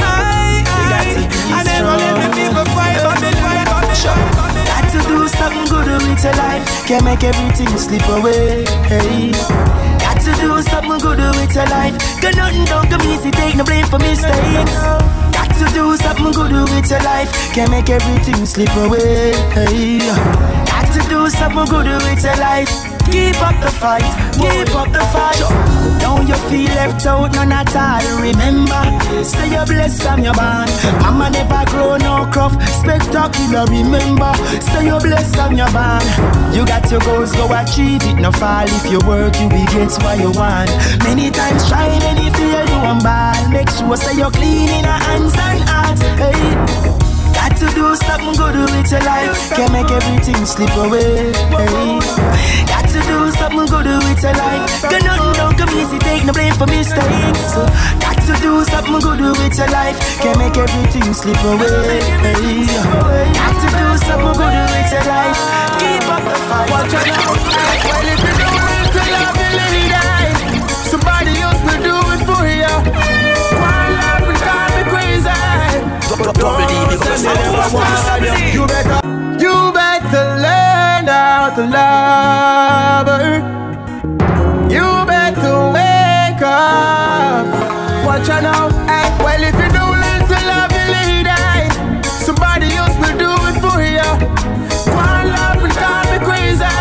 [0.00, 1.04] I, I,
[1.52, 2.15] I never let
[5.38, 6.64] something good with your life.
[6.86, 8.64] Can't make everything slip away.
[8.88, 9.32] Hey.
[10.02, 11.94] Got to do something good with your life.
[12.20, 14.76] Got nothing don't come easy, take no blame for mistakes.
[15.36, 17.30] Got to do something good with your life.
[17.54, 19.32] Can't make everything slip away.
[19.54, 19.98] Hey.
[20.70, 22.95] Got to do something good with your life.
[23.10, 25.40] Keep up the fight, keep up the fight.
[26.00, 28.20] Don't you feel left out, none at all.
[28.20, 28.82] Remember,
[29.24, 30.70] say you're blessed from your band.
[31.02, 33.64] Mama never grow no crop, spectacular.
[33.66, 36.06] Remember, say you're blessed from your band.
[36.54, 38.20] You got your goals, go achieve it.
[38.20, 40.70] No fall if you work, you will get what you want.
[41.04, 43.50] Many times try, many fail, you and bad.
[43.52, 45.98] Make sure say you're clean in your hands and heart.
[46.18, 47.05] Hey.
[47.46, 49.54] Got to do something good with your life.
[49.54, 51.30] Can't make everything slip away.
[52.66, 54.82] Got to do something good with your life.
[54.82, 57.54] Got nothing don't come easy, take no blame for mistakes.
[57.54, 57.62] So,
[58.02, 59.94] got to do something good with your life.
[60.18, 62.02] Can't make everything slip away.
[63.38, 65.38] Got to do something good with your life.
[65.78, 66.66] Keep up the fight.
[66.66, 67.06] Watch out.
[67.06, 70.34] Well, if you do it to love, you really die.
[70.90, 72.05] Somebody else will do
[77.26, 79.00] You better,
[79.42, 83.42] you better learn how to love her.
[84.70, 87.46] You better wake up.
[88.06, 88.68] Watch out now.
[88.86, 91.42] Hey, well, if you don't learn to love your lady,
[92.22, 94.06] somebody else will do it for you.
[94.94, 96.78] One love will drive me crazy.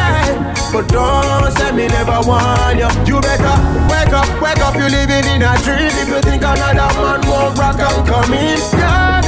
[0.72, 2.90] But don't say me never want you.
[3.10, 3.56] You better
[3.90, 4.76] wake up, wake up.
[4.76, 5.90] You're living in a dream.
[5.98, 9.25] If you think another man won't rock and come in, you're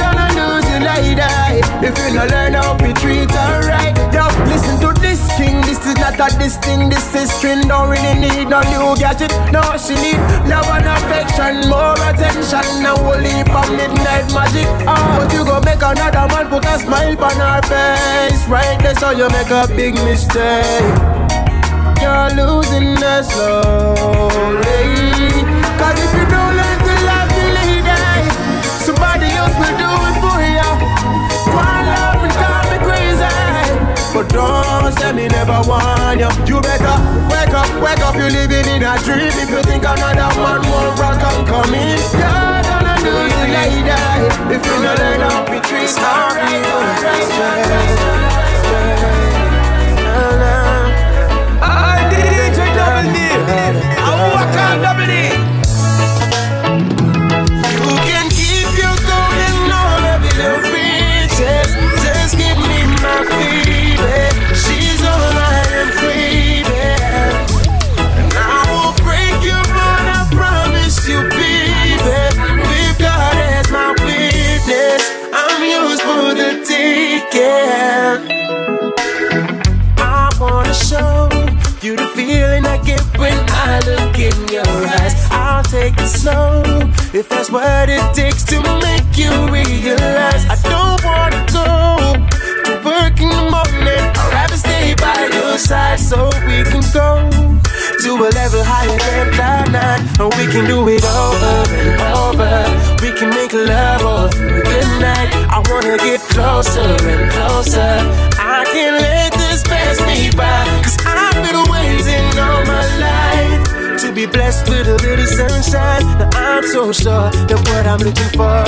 [0.80, 5.60] If you don't learn how to treat her right, yo, listen to this king.
[5.62, 6.88] This is not a this thing.
[6.88, 7.66] This is string.
[7.66, 9.32] Don't really need no new gadget.
[9.50, 12.82] No, she need love and affection, more attention.
[12.82, 14.66] Now we'll midnight magic.
[14.86, 18.46] Oh, but you go make another man put a smile on her face.
[18.46, 21.18] Right there, so you make a big mistake
[22.00, 24.62] you're losing us slowly.
[25.78, 28.30] Cause if you don't learn to love the lady, eh,
[28.86, 29.87] somebody else will do
[34.28, 36.30] don't say me never want you.
[36.46, 36.96] You better
[37.30, 39.32] wake up, wake up, you're living in a dream.
[39.42, 43.96] If you think another man won't rock and come in, you're gonna lose the lady.
[44.54, 45.88] If you don't learn how to treat
[51.60, 53.16] I DJ Double D.
[53.98, 55.47] I walk on Double D.
[85.88, 86.62] Take it slow
[87.14, 90.44] if that's what it takes to make you realize.
[90.52, 91.64] I don't wanna go
[92.66, 94.04] to work in the morning.
[94.20, 97.24] I'd rather stay by your side so we can go
[98.04, 100.02] to a level higher than that night.
[100.20, 102.52] And we can do it over and over.
[103.00, 105.32] We can make love all through the night.
[105.48, 107.96] I wanna get closer and closer.
[108.36, 110.68] I can't let this pass me by.
[110.84, 113.37] Cause I've been waiting all my life
[114.08, 116.04] to be blessed with a little sunshine.
[116.18, 118.64] Now I'm so sure that what I'm looking for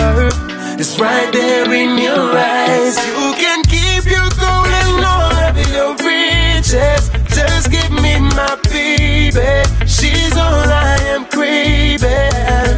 [0.78, 2.96] is right there in your eyes.
[3.08, 7.08] You can keep your gold and all of your riches.
[7.32, 9.64] Just give me my baby.
[9.86, 12.76] She's all I am craving.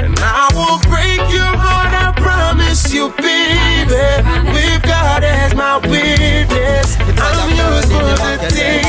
[0.00, 4.06] And I will break your heart, I promise you, baby.
[4.54, 8.82] With God as my witness, I'm yours for the day.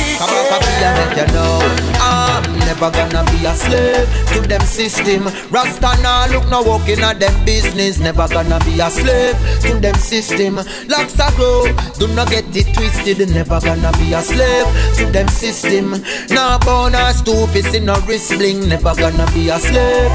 [2.73, 5.25] Never gonna be a slave to them system.
[5.51, 7.99] Rasta nah look no walking at them business.
[7.99, 10.55] Never gonna be a slave to them system.
[10.87, 11.65] Locks a grow,
[11.99, 13.29] do not get it twisted.
[13.29, 14.67] Never gonna be a slave
[14.97, 15.91] to them system.
[16.29, 20.11] Nah born or stupid, in no wrist bling Never gonna be a slave.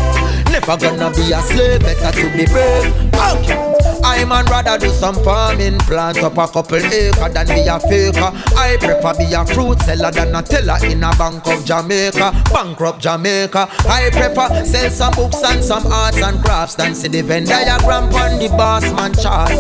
[0.50, 3.14] Never gonna be a slave, better to be brave.
[3.14, 3.77] Okay.
[4.04, 8.30] I man rather do some farming, plant up a couple acre than be a faker.
[8.56, 13.00] I prefer be a fruit seller than a teller in a bank of Jamaica, bankrupt
[13.00, 13.68] Jamaica.
[13.88, 18.04] I prefer sell some books and some arts and crafts than see the Venn diagram
[18.14, 19.50] on the boss man chart.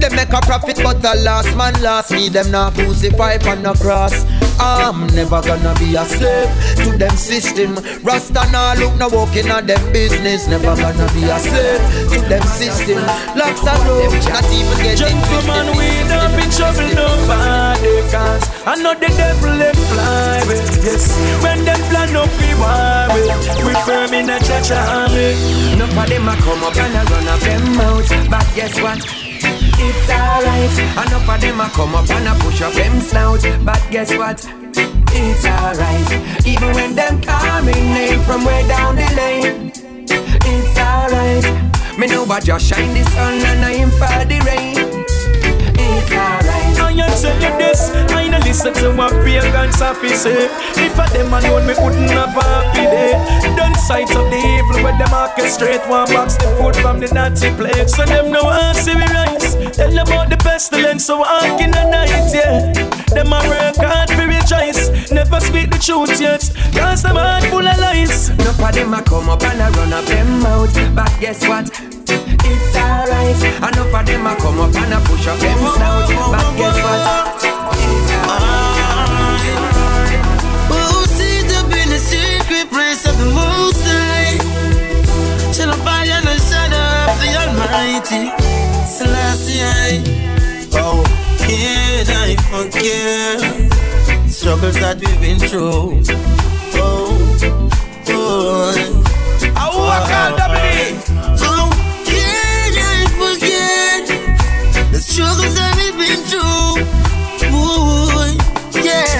[0.00, 3.74] They make a profit, but the last man last me them not crucify on the
[3.74, 4.24] cross.
[4.60, 6.48] I'm never gonna be a slave
[6.84, 7.74] to them system.
[8.02, 10.46] Rasta nah look no walking on them business.
[10.46, 11.82] Never gonna be a slave
[12.12, 13.02] to them system.
[13.36, 19.54] Locks not even getting Gentlemen, we don't in trouble nobody Cause I know the devil
[19.58, 23.24] them fly with Yes, when them plan up we worry
[23.66, 25.34] We firm in a church army
[25.78, 29.24] None of them a come up and a run up them mouth But guess what?
[29.76, 30.72] It's alright.
[31.06, 34.40] Enough of them a come up and a push up them snout, but guess what?
[35.12, 36.46] It's alright.
[36.46, 39.72] Even when them call me name from way down the lane,
[40.06, 41.73] it's alright.
[41.98, 44.93] Me know but just shine the sun and I am for the rain.
[45.96, 46.74] It's alright.
[47.14, 50.50] I tell you this, I no listen to what pagans have to say.
[50.76, 53.14] If a them alone, me wouldn't have a happy day.
[53.56, 57.50] Don't sight up the evil where them orchestrate one box the food from the Nazi
[57.54, 57.88] plate.
[57.88, 59.54] So them no want see me rise.
[59.76, 62.72] Tell them about the pestilence, so walk in the night, yeah.
[63.14, 65.10] Them a work hard for rejoice.
[65.10, 66.42] Never speak the truth yet,
[66.74, 68.30] cause them heart full of lies.
[68.30, 71.93] Enough of them a come up and a run up them mouth, but guess what?
[72.44, 73.38] It's alright.
[73.68, 77.00] Enough of them a come up and a push up them snout, but guess what?
[77.80, 79.64] It's alright.
[80.70, 80.82] Who
[81.16, 84.38] sits up in the secret place of the Most High?
[85.52, 88.24] Shall abide in the shadow of the Almighty?
[88.86, 90.02] Selassie,
[90.74, 91.02] oh,
[91.38, 93.40] can I forget
[94.30, 96.02] struggles that we've been through?
[96.76, 97.16] Oh,
[98.08, 99.04] oh.
[99.56, 100.32] I walk on
[101.38, 101.53] How
[104.94, 106.86] the struggles that we've been through?
[107.50, 108.30] Ooh,
[108.78, 109.10] yeah,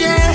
[0.00, 0.32] yeah.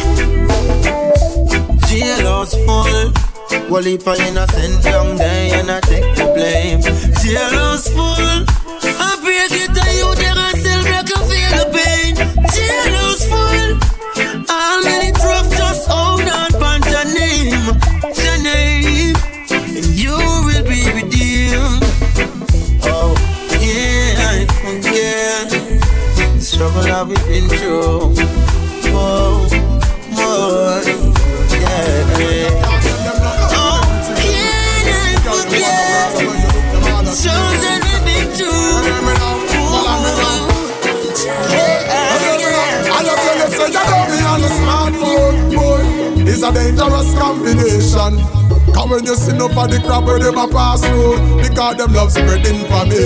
[1.89, 3.69] Jailhouse full.
[3.71, 6.81] Well, if I innocent young day and I take the blame.
[7.21, 8.66] Jailhouse full.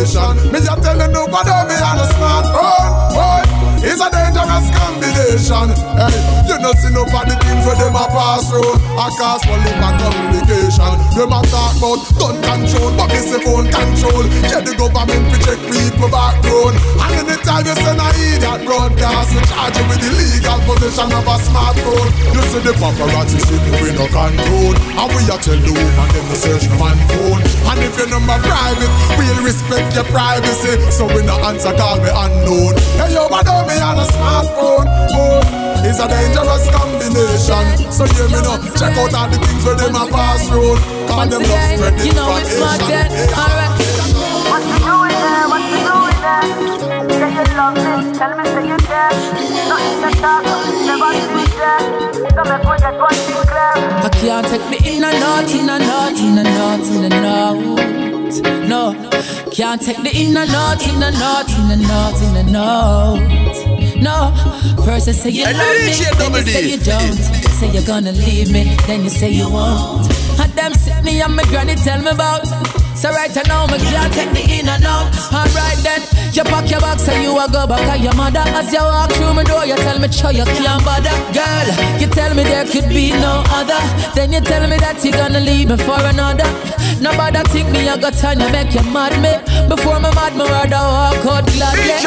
[0.02, 3.41] Information Me just tell you nobody me on the smartphone, boy
[3.86, 5.68] It's a dangerous combination.
[5.97, 6.14] Hey,
[6.49, 8.78] you know see no for the things where them a pass through.
[8.97, 13.41] I cause for live and communication Them a talk about gun control But me say
[13.41, 14.24] phone control.
[14.49, 16.78] Yeah, the government we check people background
[17.52, 19.36] And anytime you send a idiot broadcast.
[19.36, 22.08] We charge you with illegal possession of a smartphone.
[22.32, 24.72] You see the paparazzi me we no control.
[24.72, 27.43] And we a tell the woman them to search the man phone.
[27.68, 30.80] And if your number private We'll respect your privacy.
[30.95, 32.80] So we no answer call me unknown.
[32.95, 34.88] Hey yo, but me on a smartphone?
[35.12, 37.91] Oh, It's a dangerous combination.
[37.91, 40.47] So hear me now Check out all the things where them a pass
[41.12, 42.88] Call them love spread You know it's information.
[42.88, 43.30] then.
[43.36, 43.70] Alright.
[47.62, 49.12] Say you love me, tell me say you there.
[49.70, 50.43] Nothing to talk,
[50.82, 51.84] never see there.
[52.34, 53.74] So make we get one thing clear.
[54.01, 57.26] I can't take me in and out, in and out, in and out, in and
[57.26, 58.68] out.
[58.68, 58.93] No,
[59.51, 63.20] can't take the in and out, in and out, in and out, in and out.
[64.01, 64.34] No,
[64.84, 67.18] first you say you love me, then you say you don't.
[67.59, 70.09] Say you're gonna leave me, then you say you won't.
[70.39, 72.80] And them sit me and my granny tell me about.
[73.02, 75.10] So right now, me can't take the in and out.
[75.34, 76.06] Alright then,
[76.38, 78.45] you pack your bags and you a go back at your mother.
[78.54, 81.10] As you walk through my door, you tell me, sure you can't bother.
[81.34, 83.82] Girl, you tell me there could be no other.
[84.14, 86.45] Then you tell me that you're gonna leave me for another.
[87.02, 89.34] Nobody think me, I got time to make you mad me.
[89.66, 91.97] Before me mad, me rather walk out gladly.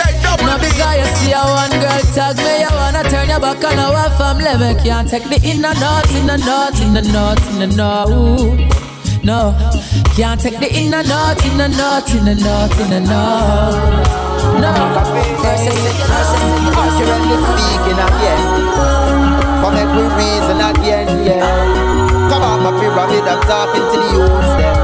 [0.46, 3.82] Now because you see a one girl tag me, you wanna turn your back on
[3.82, 4.46] our family.
[4.62, 7.80] Me can't take the in and out, in and out, in and out, in and
[7.82, 8.83] out.
[9.24, 9.56] No,
[10.16, 13.72] can't take the in and out, in and out, in and out, in and out.
[14.60, 14.72] No,
[16.76, 18.84] Accurately speaking again
[19.74, 22.28] make we reason again, yeah.
[22.30, 24.83] Come on my pyramid, I'm talking to the hey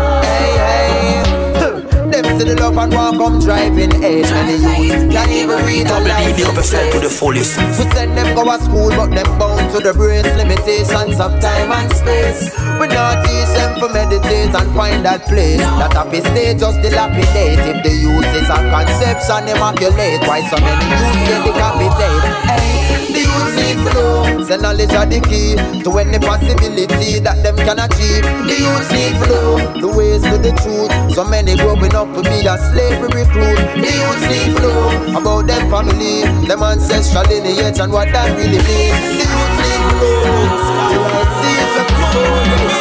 [2.40, 5.92] See the love and want come driving age And the youths can't even read a
[5.92, 7.60] Double D, line big up yourself to the fullest.
[7.76, 11.68] We send them go to school but them bound to the brain's limitations of time
[11.68, 12.48] and space.
[12.80, 15.60] We not teach them to meditate and find that place.
[15.60, 17.60] That happy state just dilapidate.
[17.60, 23.20] If the youth is a conception immaculate Why so many youths get decapitate Hey, the
[23.20, 28.24] youth need flow Say knowledge are the key To any possibility that them can achieve.
[28.48, 30.92] The youth need flow The ways to the truth.
[31.14, 35.18] So many growing up to be a slavery recruit The youth need flow.
[35.18, 40.30] About them family Them ancestral lineage and what that really means The youth need flow.
[41.42, 41.60] The
[42.70, 42.79] right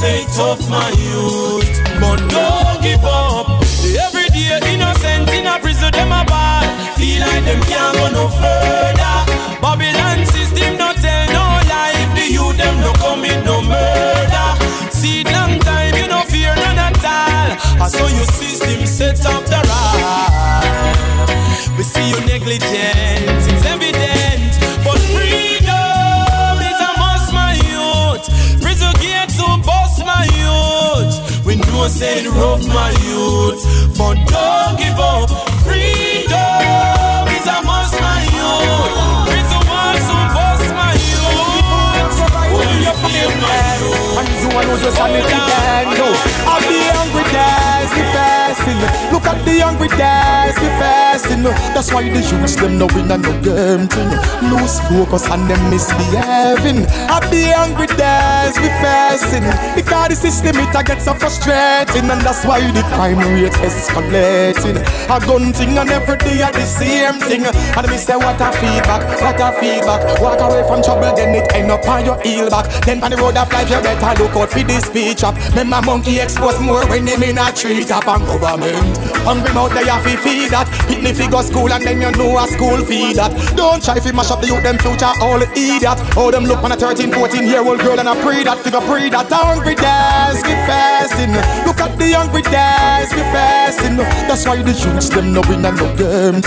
[0.00, 1.80] tough, my youth.
[2.00, 3.48] But don't give up.
[4.04, 6.96] Every day innocent in a prison, them a bad.
[6.96, 9.16] Feel like them can't go no further.
[9.62, 11.96] Babylon system no tell no lie.
[12.14, 14.48] The youth them no commit no murder.
[14.90, 17.50] See long time you no fear none at all.
[17.84, 20.66] I saw your system set up the right.
[21.76, 24.52] We see your negligence, it's evident.
[24.84, 25.65] But freedom
[29.00, 31.44] Gates to bust my youth.
[31.44, 33.62] We know say it rough, my youth.
[33.98, 35.28] But don't give up.
[35.64, 39.28] Freedom is a must, my youth.
[39.28, 42.16] Prison walls to bust my youth.
[42.54, 44.18] Oh, you feel my youth.
[44.18, 46.08] And you know just a little do.
[46.48, 48.35] I'll be hungry days, we
[49.12, 51.44] Look at the hungry days, we fasting.
[51.70, 54.10] That's why the youths them no win and no game thing.
[54.50, 56.82] Lose focus and them misbehaving.
[57.06, 59.46] I'll be hungry days, we fasting.
[59.78, 64.82] Because the system it a get so frustrating, and that's why the crime rate escalating.
[65.06, 67.46] A gun thing and every day are the same thing.
[67.46, 70.02] And me say what a feedback, what a feedback.
[70.20, 72.66] Walk away from trouble, then it end up on your heel back.
[72.84, 75.38] Then on the road of life, you better look out for this speech up.
[75.54, 78.26] Remember monkey expose more when them in a tree top and
[79.26, 80.68] Hungry mouth they have to feed that.
[80.88, 83.34] Hit me figure school and then you know a school feed that.
[83.56, 85.98] Don't try to mash up the youth, them future all idiot.
[86.16, 88.80] How them look on a 13, 14 year old girl and a pre that figure
[88.86, 89.26] pre that.
[89.28, 91.34] Hungry days, we fasting.
[91.66, 93.96] Look at the hungry days, we fasting.
[94.30, 96.40] That's why the youths them no win and no game.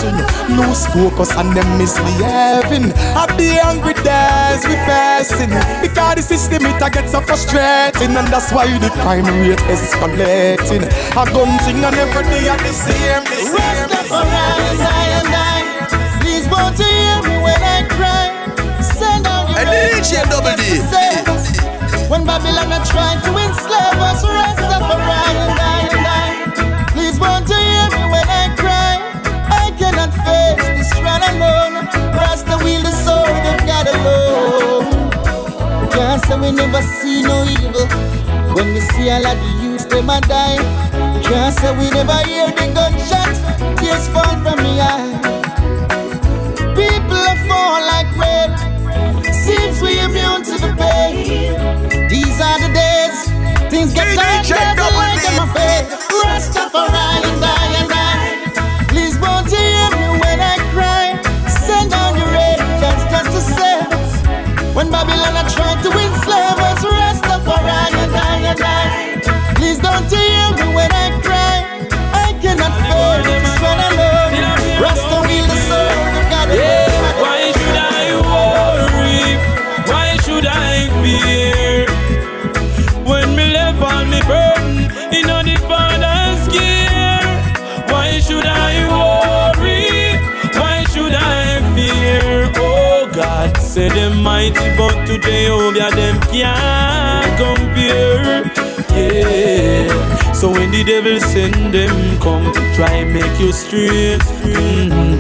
[0.55, 2.95] Lose focus and them misbehaving.
[3.13, 5.51] Happy hungry days, we fasting.
[5.81, 10.83] Because the system it a get so frustrating and that's why the crime rate escalating.
[11.15, 13.87] A gun thing and every day at the same, the same.
[13.89, 15.59] Rastafari, I and I.
[16.21, 18.27] Please won't you hear me when I cry?
[18.81, 20.79] Send out your And DJ Double D.
[22.09, 25.28] When Babylon are trying to enslave us, Rastafari
[36.29, 37.87] Say we never see no evil.
[38.53, 40.61] When we see a lot of youths, them a die.
[41.23, 43.33] Can't say we never hear the gunshot.
[43.79, 45.09] Tears fall from me eye.
[46.77, 48.53] People are fall like rain.
[49.33, 51.57] Seems we immune to the pain.
[52.09, 53.17] These are the days.
[53.71, 54.45] Things get tight,
[95.09, 98.45] today, oh yeah, them can't compare.
[98.93, 100.33] Yeah.
[100.33, 105.17] So when the devil send them come to try make you straight, mm-hmm.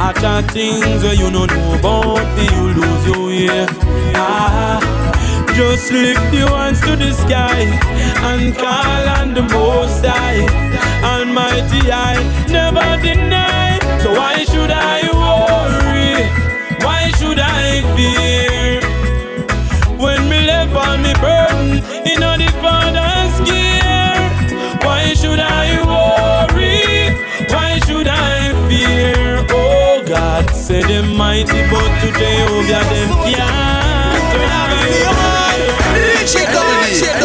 [0.00, 3.66] I chat things where you don't know about, you lose your ear.
[4.14, 4.80] Ah.
[5.54, 7.64] Just lift your hands to the sky
[8.28, 10.44] and call on the Most High.
[11.02, 12.16] Almighty, I
[12.48, 13.78] never deny.
[14.02, 16.28] So why should I worry?
[16.84, 18.95] Why should I fear?
[21.20, 24.16] Burden in all the Father's care.
[24.84, 27.14] Why should I worry?
[27.50, 29.46] Why should I fear?
[29.50, 33.66] Oh God, say them mighty, but today, oh God, them can't.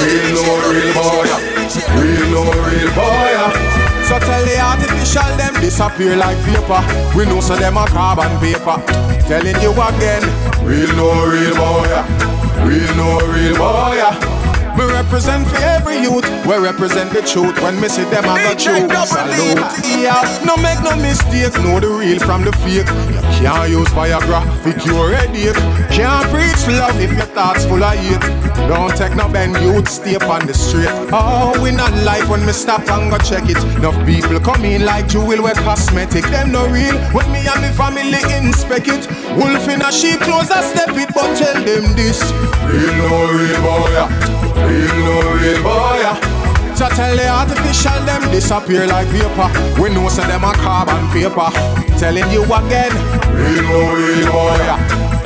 [0.02, 1.28] Real no real boy,
[1.98, 3.34] real no real boy.
[4.08, 6.82] So tell the artificial them disappear like paper.
[7.16, 8.78] We know so them a carbon paper.
[9.28, 10.24] Telling you again,
[10.66, 11.88] real no real boy,
[12.66, 14.02] real no real boy.
[14.78, 17.62] Me represent for every youth, we represent the truth.
[17.62, 19.60] When me see them, I got true salute.
[20.00, 22.88] Yeah, no make no mistake, know the real from the fake.
[23.40, 25.56] Can't use Viagra for cure headache.
[25.90, 28.22] Can't preach love if your thoughts full of hate.
[28.68, 30.90] Don't take no bend, youth stay on the street.
[31.12, 33.58] Oh, we not life when me stop and go check it.
[33.78, 36.24] Enough people come in like jewel with cosmetic.
[36.26, 39.08] Them no real when me and me family inspect it.
[39.38, 42.22] Wolf in a sheep clothes, I step it, but tell them this.
[42.68, 43.94] Real no real boy.
[43.98, 44.10] Ah.
[44.68, 46.02] Real no real boy.
[46.06, 46.31] Ah.
[46.82, 49.54] So tell the artificial them disappear like vapor.
[49.80, 51.54] We know so them a carbon paper.
[52.00, 52.90] Telling you again,
[53.38, 54.58] real no real boy.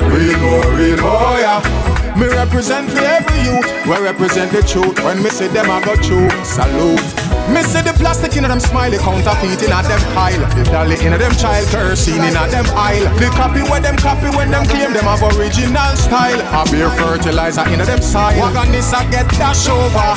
[0.04, 2.20] Real no real boy.
[2.20, 3.86] Me represent for every youth.
[3.86, 5.02] We represent the truth.
[5.02, 6.28] When me see them, I go true.
[6.44, 7.35] Salute.
[7.52, 10.42] Me see the plastic in them smiley counterfeit in a them pile.
[10.58, 13.06] The dolly in a them child cursing in a them aisle.
[13.22, 16.42] The copy when them copy when them claim them have original style.
[16.50, 18.34] A beer fertilizer in a them soil.
[18.42, 20.10] Wagon this get dash over.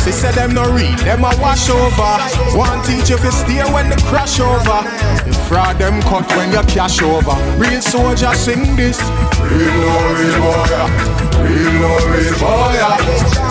[0.00, 2.16] See say them no read, them a wash over.
[2.56, 4.80] One teach you fi steer when they crash over.
[5.28, 7.36] The fraud them cut when you cash over.
[7.60, 8.98] Real soldier sing this.
[9.44, 11.20] Real no real boy.
[11.44, 12.72] Real no real boy.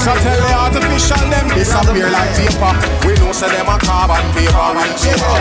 [0.02, 2.30] So tell the artificial them disappear like.
[3.06, 5.38] We know say them a carbon vapor and vapor.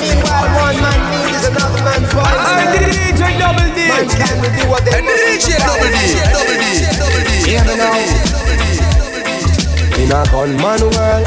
[0.00, 2.40] Meanwhile, one man need is another man's poison.
[2.40, 3.78] I DJ Double D.
[3.92, 5.98] Mankind will do what they And DJ Double D.
[6.32, 6.64] Double D.
[6.96, 7.30] Double D.
[7.44, 7.92] Hear me now.
[10.00, 11.26] In a gunman world,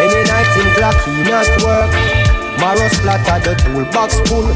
[0.00, 1.92] any night in black he not work.
[2.56, 4.46] Marrow splatter the toolbox full,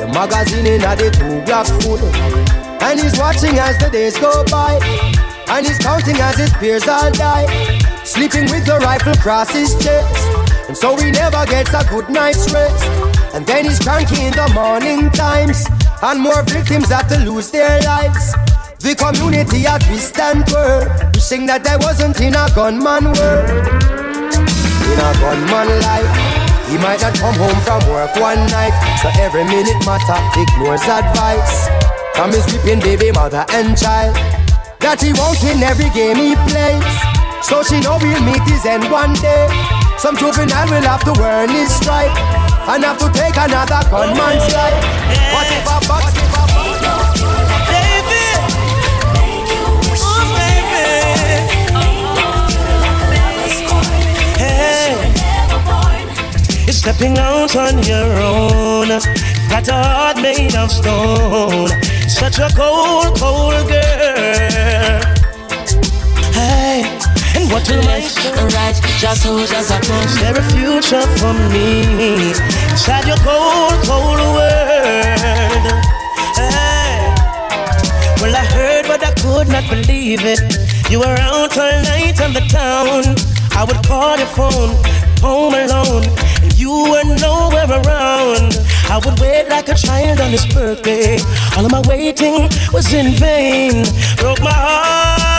[0.00, 2.00] the magazine in a the two glass full.
[2.80, 4.78] And he's watching as the days go by,
[5.48, 7.81] and he's counting as his peers all die.
[8.12, 10.20] Sleeping with the rifle across his chest,
[10.68, 12.84] and so he never gets a good night's rest.
[13.32, 15.64] And then he's cranky in the morning times,
[16.02, 18.36] and more victims have to lose their lives.
[18.84, 23.48] The community at twist and twirl, wishing that I wasn't in a gunman world.
[23.48, 26.12] In a gunman life,
[26.68, 31.72] he might not come home from work one night, so every minute matter ignores advice
[32.12, 34.14] from his weeping baby mother and child.
[34.84, 37.11] That he won't win every game he plays,
[37.42, 39.48] so she know we'll meet his end one day.
[39.98, 42.16] Some juvenile will have to earn his stripe
[42.68, 44.78] and have to take another gunman's life.
[45.34, 46.12] What if a box?
[46.16, 46.72] If a box?
[56.64, 58.88] You're stepping out on your own.
[59.50, 61.68] Got a heart made of stone.
[62.08, 65.21] Such a cold, cold girl.
[67.52, 68.00] What will my
[68.56, 70.04] Right, just are come.
[70.06, 72.32] Is there a future for me
[72.70, 75.66] inside your cold, cold world?
[76.32, 77.12] Hey,
[78.20, 80.40] well I heard, but I could not believe it.
[80.90, 83.16] You were out all night on the town.
[83.52, 84.74] I would call your phone,
[85.20, 86.04] home alone,
[86.42, 88.56] and you were nowhere around.
[88.88, 91.18] I would wait like a child on his birthday.
[91.56, 93.84] All of my waiting was in vain.
[94.16, 95.31] Broke my heart,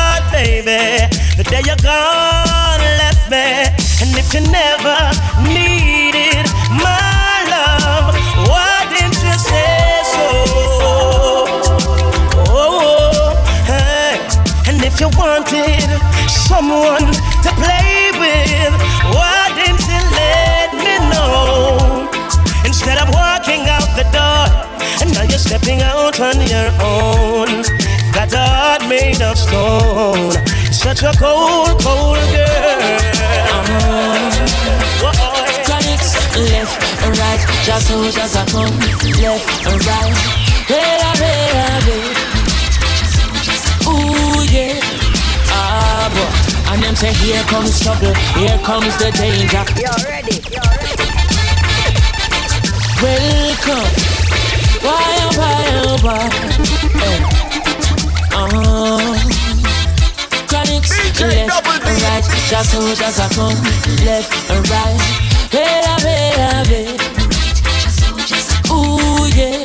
[0.44, 1.08] baby.
[1.38, 3.48] The day you're gone, left me.
[4.02, 5.00] And if you never
[5.48, 6.46] needed
[6.84, 8.12] my love,
[8.52, 10.28] why didn't you say so?
[12.52, 13.32] Oh,
[13.72, 14.20] hey.
[14.68, 15.90] And if you wanted
[16.28, 17.08] someone
[17.46, 18.74] to play with,
[19.16, 22.10] why didn't you let me know?
[22.66, 24.46] Instead of walking out the door,
[25.02, 27.93] and now you're stepping out on your own.
[28.14, 30.32] Got a heart made of stone.
[30.72, 33.14] Such a cold, cold girl.
[35.66, 36.04] Chronixx,
[36.52, 38.78] left and right, just soldiers are come.
[39.20, 40.14] Left and right,
[40.70, 42.06] hey, hey, hey.
[43.90, 44.80] Ooh yeah,
[45.50, 46.30] ah boy.
[46.72, 49.66] And them say here comes trouble, here comes the danger.
[49.82, 50.38] You're ready.
[53.02, 53.90] Welcome,
[54.86, 57.33] why oh why oh why?
[60.50, 60.90] Chronixx,
[61.22, 63.58] left and right, just soldiers are come.
[64.06, 65.00] Left and right,
[65.52, 66.32] hey, hey,
[66.68, 66.88] hey.
[68.72, 69.64] Ooh yeah,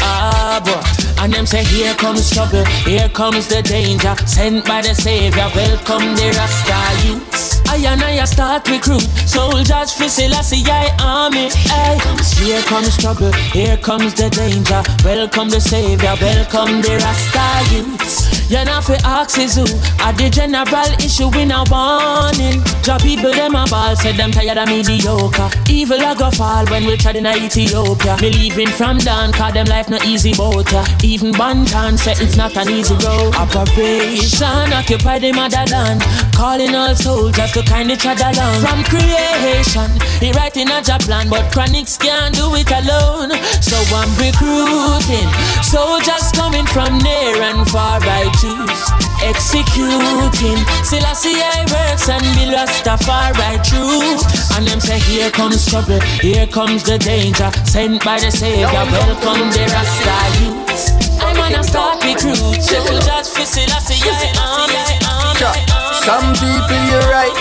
[0.00, 0.82] ah boy.
[1.22, 4.16] And them say, here comes trouble, here comes the danger.
[4.26, 7.49] Sent by the Savior, welcome the Rasta youths.
[7.70, 9.06] I and I start recruit.
[9.30, 11.50] Soldiers for Selassie I army.
[11.70, 11.98] Hey,
[12.42, 14.82] here comes trouble, here comes the danger.
[15.04, 18.40] Welcome the Savior, welcome the Rasta youths.
[18.50, 19.62] You know fi for is who
[20.02, 24.58] At the general issue in a warning Job people them a ball Said them tired
[24.58, 25.48] of mediocre.
[25.70, 28.16] Evil a go fall when we tried in Ethiopia.
[28.20, 30.84] Me leaving from down Cause them life no easy boat ya.
[31.04, 33.36] Even Banton say it's not an easy road.
[33.36, 36.02] Operation occupy the motherland
[36.40, 38.64] Calling all soldiers to kind each other along.
[38.64, 39.92] From creation
[40.24, 43.28] He writing a job plan But Chronixx can't do it alone.
[43.60, 45.28] So I'm recruiting
[45.60, 48.80] Soldiers coming from near and far I choose
[49.20, 50.56] Executing.
[50.80, 54.16] Selassie I works and be Rastafari true
[54.56, 57.52] And them say here comes trouble Here comes the danger.
[57.68, 64.00] Sent by the Savior Welcome the Rasta youths I'm gonna start recruit Soldiers for Selassie
[64.08, 65.69] I army
[66.04, 67.36] Some people you're right,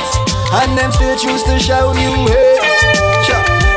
[0.62, 2.60] and them still choose to shout you hate.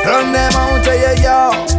[0.05, 1.71] Run them out of your yard.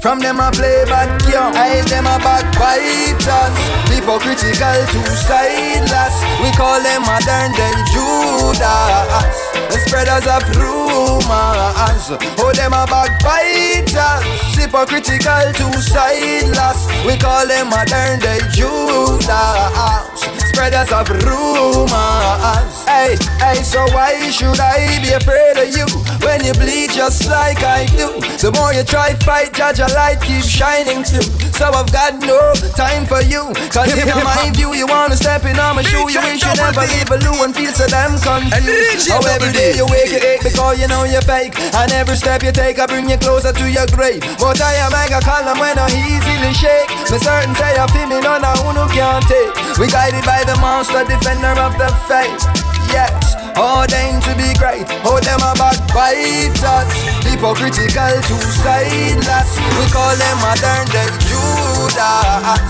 [0.00, 3.54] From them I play bad young, I them a backbiters.
[3.90, 6.14] Hypocritical, two-sideless.
[6.42, 9.38] We call them modern day Judas.
[9.70, 12.10] The spreaders of rumors.
[12.38, 14.22] Oh, them a backbiters.
[14.54, 16.86] Hypocritical, two-sideless.
[17.06, 20.37] We call them modern day Judas.
[20.58, 22.82] Spreaders of rumors.
[22.82, 25.86] Hey, hey, so why should I be afraid of you
[26.26, 28.18] when you bleed just like I do?
[28.42, 31.30] The more you try fight, judge a light keeps shining through.
[31.54, 33.54] So I've got no time for you.
[33.70, 36.10] Cause in my view, you wanna step in on my shoe.
[36.10, 39.06] You wish you never leave a loo and feel so damn confused.
[39.14, 41.54] How every day you wake, you ache because you know you're fake.
[41.78, 44.26] And every step you take, I bring you closer to your grave.
[44.42, 46.90] But I am like a column when I easily shake.
[47.14, 49.54] Me certain say I feel me, none of who no can't take.
[49.78, 52.40] We guided by the monster, defender of the faith.
[52.88, 54.88] Yes, ordained to be great.
[55.04, 56.88] Oh, them a backbiters,
[57.20, 59.50] hypocritical, two-sideless.
[59.76, 62.64] We call them modern day Judas.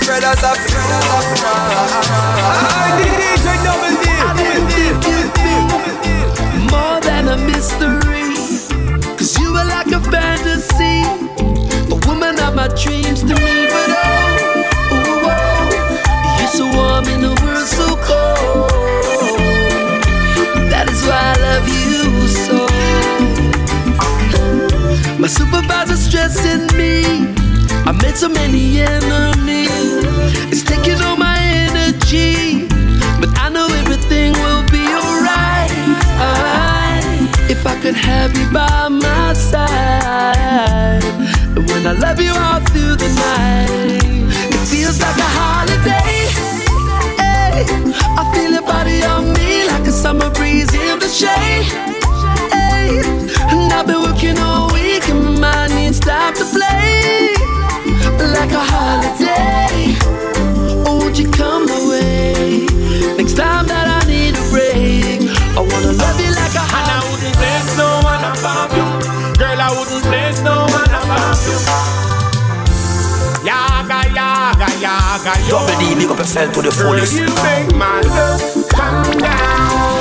[0.00, 1.24] Spreaders of spreaders of
[2.96, 3.46] DJ
[6.72, 8.32] More than a mystery,
[9.18, 11.04] cause you are like a fantasy,
[11.92, 13.67] a woman of my dreams to me.
[25.28, 27.04] My supervisor stressing me.
[27.84, 29.68] I made so many enemies.
[30.48, 31.36] It's taking all my
[31.68, 32.66] energy.
[33.20, 35.70] But I know everything will be alright.
[36.24, 37.04] alright.
[37.50, 41.04] If I could have you by my side.
[41.54, 44.24] And when I love you all through the night,
[44.54, 46.24] it feels like a holiday.
[47.20, 47.66] Hey,
[48.16, 51.68] I feel your body on me like a summer breeze in the shade.
[52.50, 53.04] Hey,
[53.52, 53.87] and I've
[76.08, 80.00] big up yourself to the Girl, you make my love come down.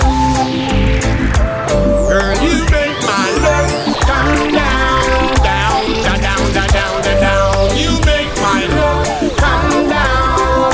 [2.08, 7.78] Girl, you make my love come down, down, da, down, da, down, da, down.
[7.78, 10.74] You make my love come down.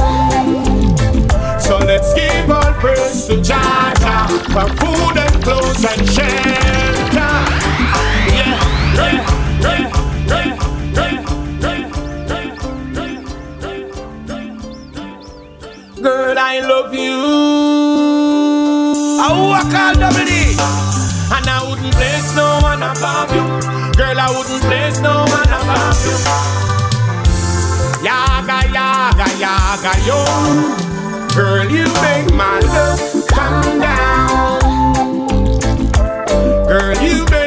[1.60, 7.34] So let's give all praise to Jah Jah for food and clothes and shelter.
[8.34, 8.58] Yeah,
[8.96, 9.18] yeah,
[9.62, 10.13] yeah,
[16.74, 17.22] love you.
[19.22, 20.58] I call double D.
[21.36, 23.46] And I wouldn't place no one above you.
[23.94, 26.18] Girl, I wouldn't place no one above you.
[28.08, 30.20] Yaga, yaga, yaga, yo.
[31.36, 34.60] Girl, you make my love come down.
[36.68, 37.43] Girl, you make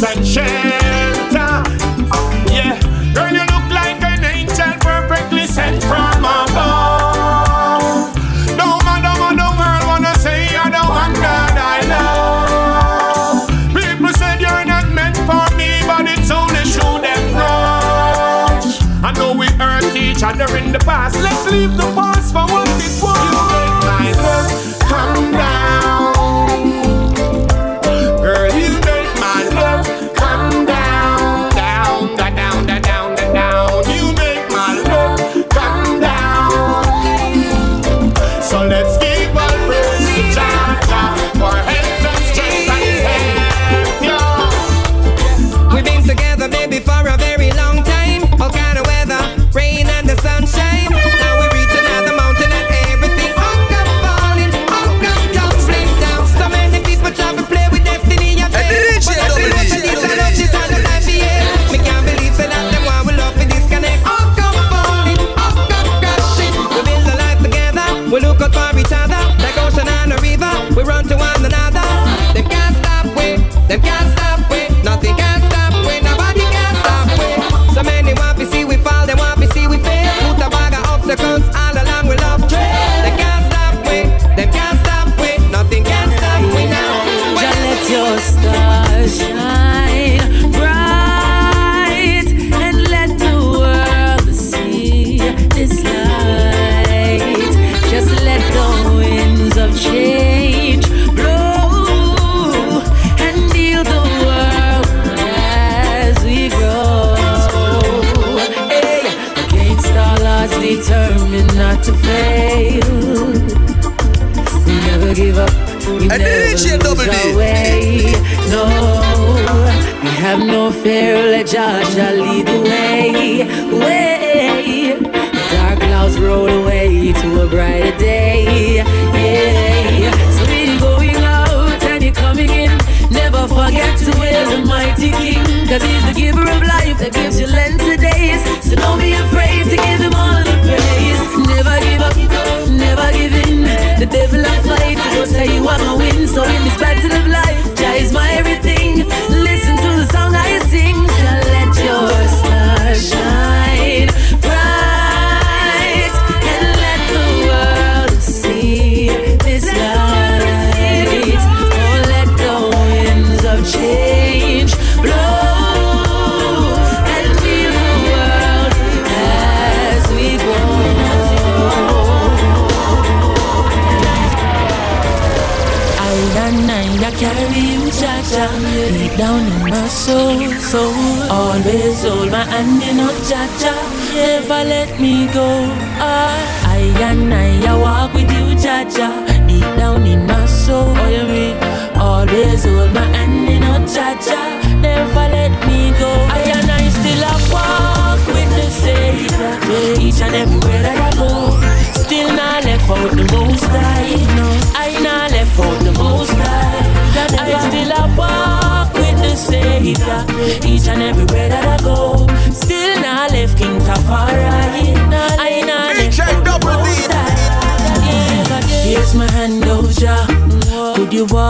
[0.00, 0.97] and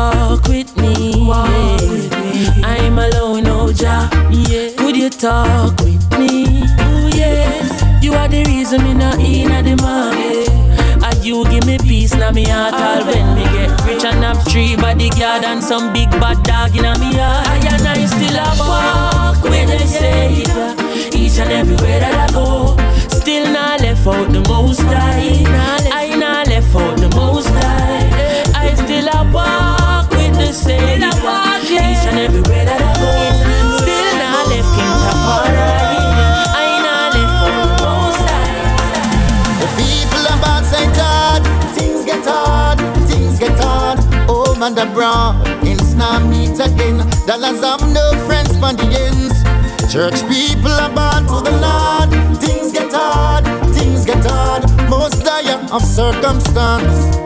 [0.08, 1.28] Could you walk with me?
[2.64, 4.08] I'm alone, oh, Oja.
[4.30, 4.74] Yeah.
[4.76, 6.62] Could you talk with me?
[6.64, 7.82] Ooh, yes.
[8.02, 10.48] You are the reason me not in at the market.
[11.04, 13.00] And you give me peace now me heart ah.
[13.00, 16.84] all when me get rich and have three bodyguard and some big bad dog in
[17.00, 17.46] me heart.
[17.46, 20.72] I and I still a walk with the Savior
[21.12, 22.76] each and everywhere that I go.
[23.08, 25.44] Still not left out the most high.
[25.92, 28.08] I not left out the most high.
[28.54, 29.77] I still a walk
[30.48, 31.08] with the Savior
[31.68, 33.12] each and everywhere that I go.
[33.84, 35.60] Still not left King Tafari.
[36.56, 37.52] I not left the
[37.84, 38.24] most.
[39.60, 41.40] The people of bad say God,
[41.76, 43.98] things get hard, things get hard.
[44.28, 46.98] Home and abroad, ends now meet again.
[47.26, 49.36] Dollars have no friends on the ends.
[49.92, 52.10] Church people are bad to the Lord.
[52.40, 53.44] Things get hard,
[53.74, 54.64] things get hard.
[54.88, 57.16] Most dire of circumstance.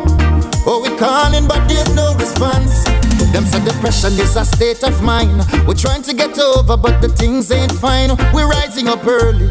[0.64, 2.84] Oh, we calling, but there's no response.
[3.32, 5.42] Them say depression is a state of mind.
[5.66, 8.10] We're trying to get over, but the things ain't fine.
[8.34, 9.48] We're rising up early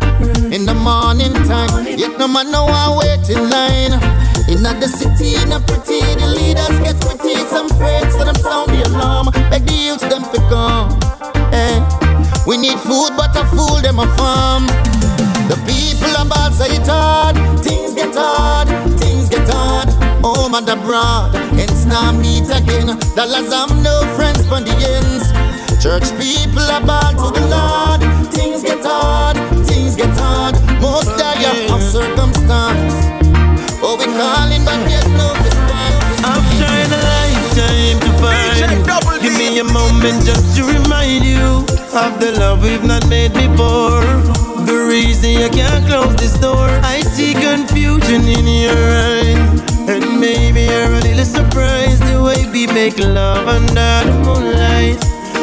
[0.55, 1.87] in the morning time.
[1.87, 3.93] Yet no man know I wait in line.
[4.49, 7.35] In the city, in a pretty, the leaders get pretty.
[7.49, 9.31] Some afraid, so them sound the alarm.
[9.49, 10.99] Beg the youths them to come.
[11.51, 12.01] Eh.
[12.45, 14.67] We need food, but a fool them a farm.
[15.49, 17.35] The people are bad, say it hard.
[17.63, 18.67] Things get hard,
[18.99, 19.10] things.
[20.51, 22.87] Home and abroad, ends now meet again.
[23.15, 25.31] Dollars have no friends from the ends.
[25.81, 28.03] Church people are bad to the Lord.
[28.33, 30.59] Things get hard, things get hard.
[30.81, 32.91] Most dire of circumstance.
[33.79, 36.19] Oh, we calling, but there's no response.
[36.27, 39.21] I'm trying a lifetime to find.
[39.23, 41.63] Give me a moment just to remind you
[41.95, 44.03] of the love we've not made before.
[44.67, 46.67] The reason you can't close this door.
[46.83, 49.70] I see confusion in your eyes.
[50.21, 55.01] Maybe you're a little surprised the way we make love under the moonlight.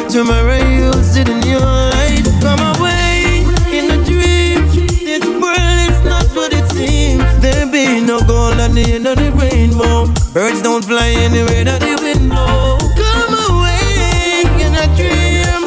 [0.09, 2.23] Tomorrow you'll sit in your light.
[2.39, 3.43] Come away
[3.75, 4.63] in a dream.
[5.03, 7.27] This world is not what it seems.
[7.43, 10.07] There be no gold at the end of the rainbow.
[10.31, 12.79] Birds don't fly anywhere that the wind blow.
[12.95, 15.59] Come away in a dream.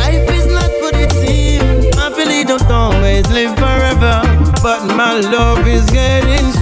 [0.00, 1.94] Life is not what it seems.
[1.96, 4.24] Happily don't always live forever.
[4.64, 6.53] But my love is getting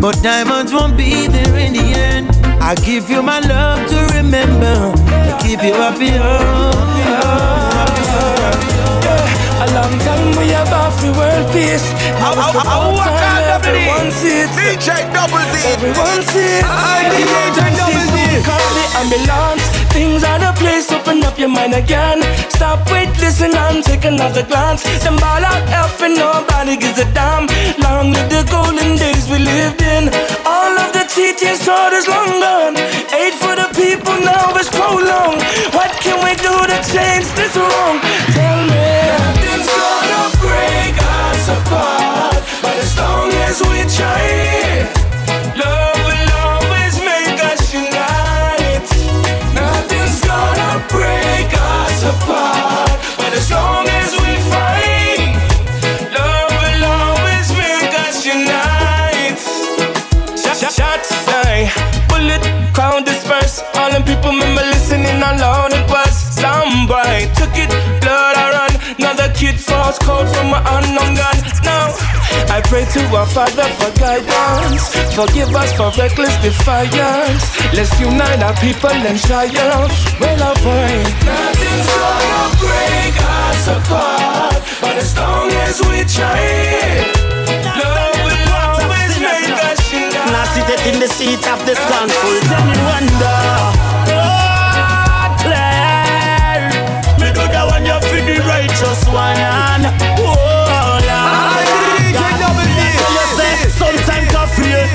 [0.00, 2.28] but diamonds won't be there in the end.
[2.62, 6.10] I give you my love to remember, to keep you happy.
[6.14, 6.72] oh,
[7.02, 7.58] yeah.
[9.64, 11.90] A long time we have off the world peace.
[12.20, 14.47] Now it's about time everyone sees.
[14.58, 15.56] DJ Double D.
[15.74, 16.62] Everyone sees.
[16.66, 18.18] I The DJ Double D.
[18.42, 19.64] call the ambulance.
[19.94, 22.20] Things are the place, open up your mind again.
[22.50, 24.82] Stop, wait, listen, and take another glance.
[25.04, 27.46] Them ball out helping nobody gives a damn.
[27.82, 30.10] Long live the golden days we lived in.
[30.44, 32.76] All of the cheating, so is long gone.
[33.14, 35.42] Hate for the people now is prolonged.
[35.74, 37.96] What can we do to change this wrong?
[38.36, 38.86] Tell me.
[39.18, 41.97] Nothing's gonna break us apart,
[42.98, 44.84] long as we try,
[45.56, 48.88] love will always make us unite.
[49.54, 55.34] Nothing's gonna break us apart, but as long as we fight,
[56.16, 59.40] love will always make us unite.
[60.36, 61.70] Shot, shots fly,
[62.08, 62.42] bullet
[62.74, 63.62] crowd disperse.
[63.76, 65.72] All them people remember listening alone.
[65.72, 67.70] It was somebody took it,
[68.02, 68.72] blood I run.
[68.98, 71.36] Another kid falls cold from an unknown gun.
[71.64, 71.94] Now
[72.50, 74.88] I pray to our Father for guidance.
[75.14, 77.44] Forgive us for reckless defiance.
[77.72, 79.92] Let's unite our people and triumph.
[80.20, 81.06] Well, avoid.
[81.24, 87.04] Nothing's gonna break us apart, but as long as we try,
[87.78, 90.32] love will always make us unite.
[90.32, 93.38] Now seated in the seat of the scornful, tell me wonder.
[94.14, 96.70] Oh, Claire,
[97.20, 100.17] me do the one you feel the righteous one.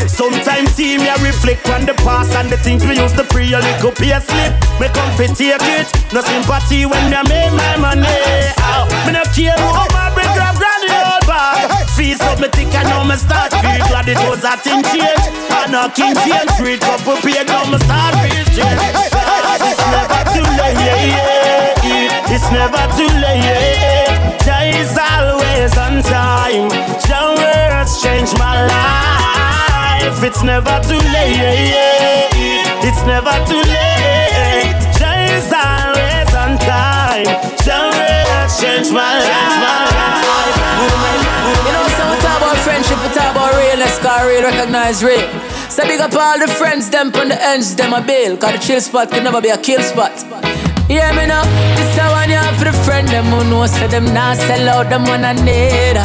[0.08, 3.60] Sometimes team you reflect on the past and the things we used to pre a
[3.60, 4.54] little pay slip.
[4.80, 8.08] Me come fi take it, no sympathy when me make my money.
[8.60, 11.70] Ow, me no care who my bring grab granny old bag.
[11.96, 15.26] Fees up me thick and now me start feel glad it was a thing change.
[15.54, 18.82] I know king change, free couple pay now me start feel change.
[19.64, 22.34] It's never too late, yeah.
[22.34, 24.34] it's never too late.
[24.44, 26.70] Jah is always on time.
[27.06, 29.53] Jah words change my life.
[30.24, 32.32] It's never too late.
[32.84, 34.76] It's never too late.
[35.34, 37.28] Is always on time.
[38.54, 39.92] Words change my life.
[41.66, 45.28] You know, so talk about friendship, we talk about realness, cause real recognize real.
[45.70, 48.38] So big up all the friends, them on the ends, them a bail.
[48.38, 50.12] Cause the chill spot can never be a kill spot.
[50.88, 51.44] Hear me now,
[51.76, 54.70] this a one you have for the friend, them who know, say them not sell
[54.70, 55.98] out, them one a need.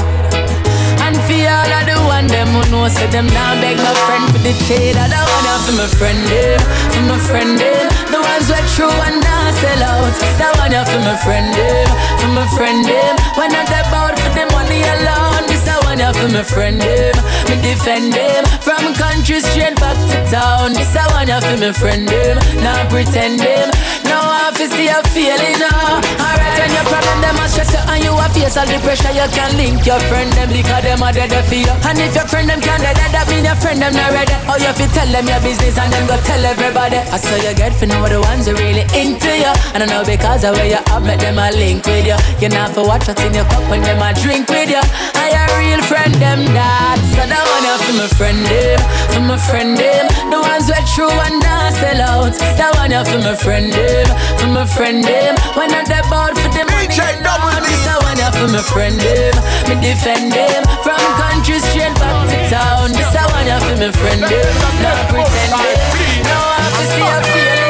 [1.05, 4.27] And for all of the one, them who know, say them not beg my friend
[4.33, 4.97] for the trade.
[4.99, 6.59] I don't want for my friend, them,
[6.91, 7.87] for my friend, them.
[8.11, 10.15] The ones who true and not sell out.
[10.39, 11.89] That one you for my friend, them,
[12.19, 13.15] for my friend, them.
[13.39, 17.15] When not about for the money alone, this a one you for my friend, them.
[17.47, 20.73] Me defend them from country straight back to town.
[20.75, 22.37] This a one you for my friend, them.
[22.63, 23.71] Not pretend them.
[24.05, 26.01] Now I feel see a feeling now.
[26.19, 29.13] Alright, when your problem them a stress you and you a face all the pressure,
[29.13, 31.75] you can link your friend them because them a dead for you.
[31.85, 34.35] And if your friend them can't dead, that mean your friend them not ready.
[34.49, 36.99] Or you fi tell them your business and then go tell everybody.
[36.99, 39.53] I saw you get for know the ones who really into you.
[39.75, 42.19] And I know because of where you have met them a link with you.
[42.41, 44.83] You not for watch what's in your cup when them a drink with you.
[45.15, 46.99] I a real friend them that.
[47.13, 48.81] So that one you for my friend them,
[49.13, 50.07] for my friend them.
[50.31, 52.33] The ones who true and not sell out.
[52.57, 54.09] That one you for my friend them,
[54.39, 55.35] for my friend them.
[55.59, 58.97] When I'm the bout for the money, alone, this a one you for my friend
[58.99, 59.35] them.
[59.69, 62.91] Me defend them from country straight back to town.
[62.97, 65.77] This a one you for my friend them, not pretend them.
[66.25, 67.69] Now I have to see a feeling.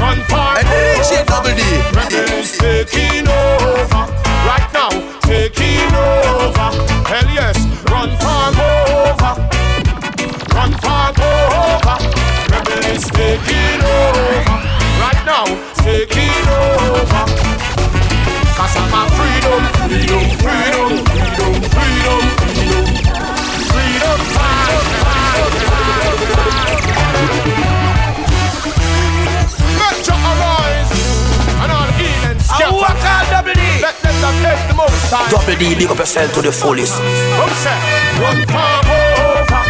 [0.00, 1.62] Run for And DJ Double D.
[1.96, 4.04] Rebels taking over.
[4.46, 4.90] Right now,
[5.22, 6.68] taking over.
[7.08, 7.56] Hell yes,
[8.04, 9.32] run for over.
[10.54, 11.96] Run for over.
[12.50, 14.36] Rebels taking over.
[15.00, 15.44] Right now,
[15.76, 17.24] taking over.
[18.56, 21.13] Cause I'm a freedom, freedom, freedom,
[35.10, 35.30] time.
[35.30, 36.98] Double D, big up yourself to the fullest.
[36.98, 37.78] Come say,
[38.20, 39.62] run for over,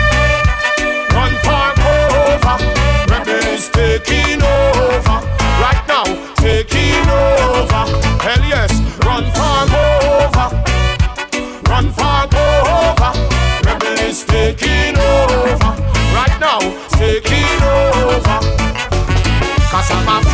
[1.14, 2.56] run for over.
[3.10, 5.18] Rebels taking over,
[5.62, 6.04] right now
[6.36, 7.82] taking over.
[8.24, 8.72] Hell yes,
[9.04, 10.46] run for over,
[11.70, 13.10] run for over.
[13.66, 15.72] Rebels taking over,
[16.14, 16.60] right now
[16.98, 18.38] taking over.
[19.70, 20.33] Cause I'm a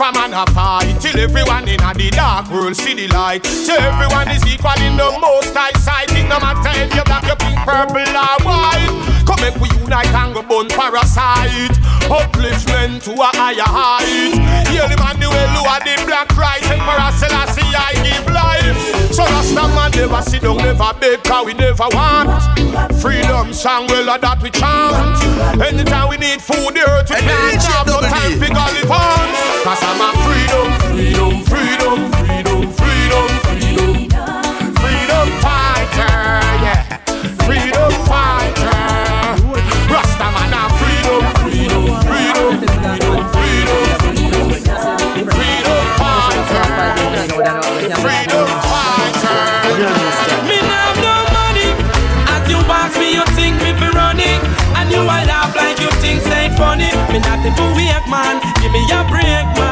[0.00, 3.44] Forever man a fight till everyone in a the dark world see the light.
[3.44, 6.08] So everyone is equal in the most high sight.
[6.16, 8.88] It no matter if you're black, you pink, purple or white.
[9.28, 11.76] Come make we unite and go burn parasite.
[12.08, 14.40] Upliftment to a higher height.
[14.72, 16.64] Heal man the way lower the black Christ.
[16.72, 18.72] Emperor Selassie I give life.
[19.12, 22.40] So Rasta man never sit down, never beg, cause we never want.
[23.04, 25.60] Freedom song, well that we chant.
[25.60, 27.60] Anytime we need food, the earth we plant.
[27.68, 28.40] Have no time
[29.60, 33.90] for I'm a freedom, freedom, freedom, freedom, freedom, freedom.
[34.78, 36.14] Freedom fighter,
[36.62, 36.78] yeah.
[37.42, 38.70] Freedom fighter.
[39.90, 45.26] Rasta man a freedom, freedom, freedom, freedom, freedom, freedom.
[45.26, 46.70] Freedom fighter.
[47.98, 49.42] Freedom fighter.
[50.46, 51.68] Me now no money.
[52.30, 54.38] As you ask me, you think me fi running,
[54.78, 56.94] and you a laugh like you think say funny.
[57.10, 59.69] Me not a weak man, give me a break, man.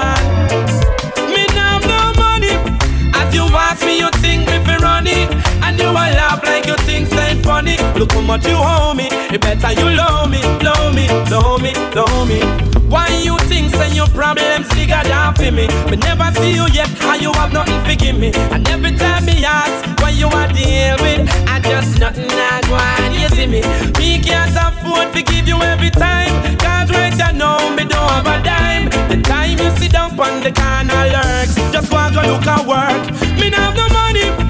[3.98, 5.57] You think me fi running, and
[5.98, 7.76] a laugh like you think say funny.
[7.98, 9.08] Look how much you owe me.
[9.34, 12.40] It better you love me, love me, love me, love me.
[12.88, 15.66] Why you think say your problems bigger than for me?
[15.90, 18.30] Me never see you yet, and you have nothing to give me.
[18.54, 22.74] And every time me ask what you are deal with, I just nothing I go
[22.74, 23.12] on.
[23.12, 23.60] You see me?
[23.98, 26.32] Me can't afford to give you every time.
[26.58, 28.86] Cause right now me don't have a dime.
[29.10, 33.02] The time you sit down on the corner lurks, just want to look at work.
[33.38, 34.47] Me not have no money.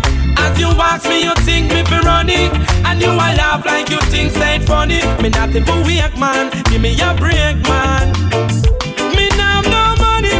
[0.49, 2.51] As you ask me, you think me fi running,
[2.87, 5.01] and you a laugh like you think say funny.
[5.23, 8.13] Me not even weak man, give me a break man.
[9.13, 10.33] Me not have no money.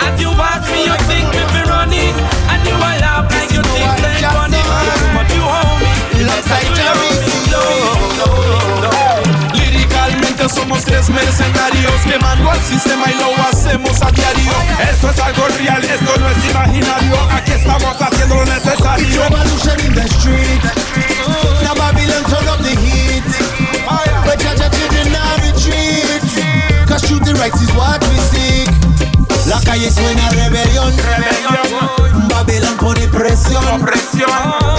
[0.00, 2.14] As you ask me, you think me fi running,
[2.48, 4.62] and you a laugh like you think say funny.
[5.12, 7.12] But you hold me, like Jerry
[10.42, 14.52] Líricamente somos tres mercenarios Quemando al sistema y lo hacemos a diario
[14.90, 19.80] Esto es algo real, esto no es imaginario Aquí estamos haciendo lo It's necesario revolution
[19.86, 20.62] in the street.
[21.62, 23.22] Now Babylon turn up the heat.
[24.24, 26.22] But Jaja didn't retreat.
[26.88, 28.68] Cause truth and rights is what we seek.
[29.46, 30.94] La calle suena rebelión.
[32.28, 33.64] Babylon pone presión.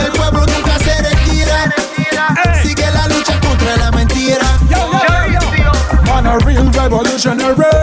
[0.03, 0.52] El pueblo
[6.33, 7.73] a real revolutionary.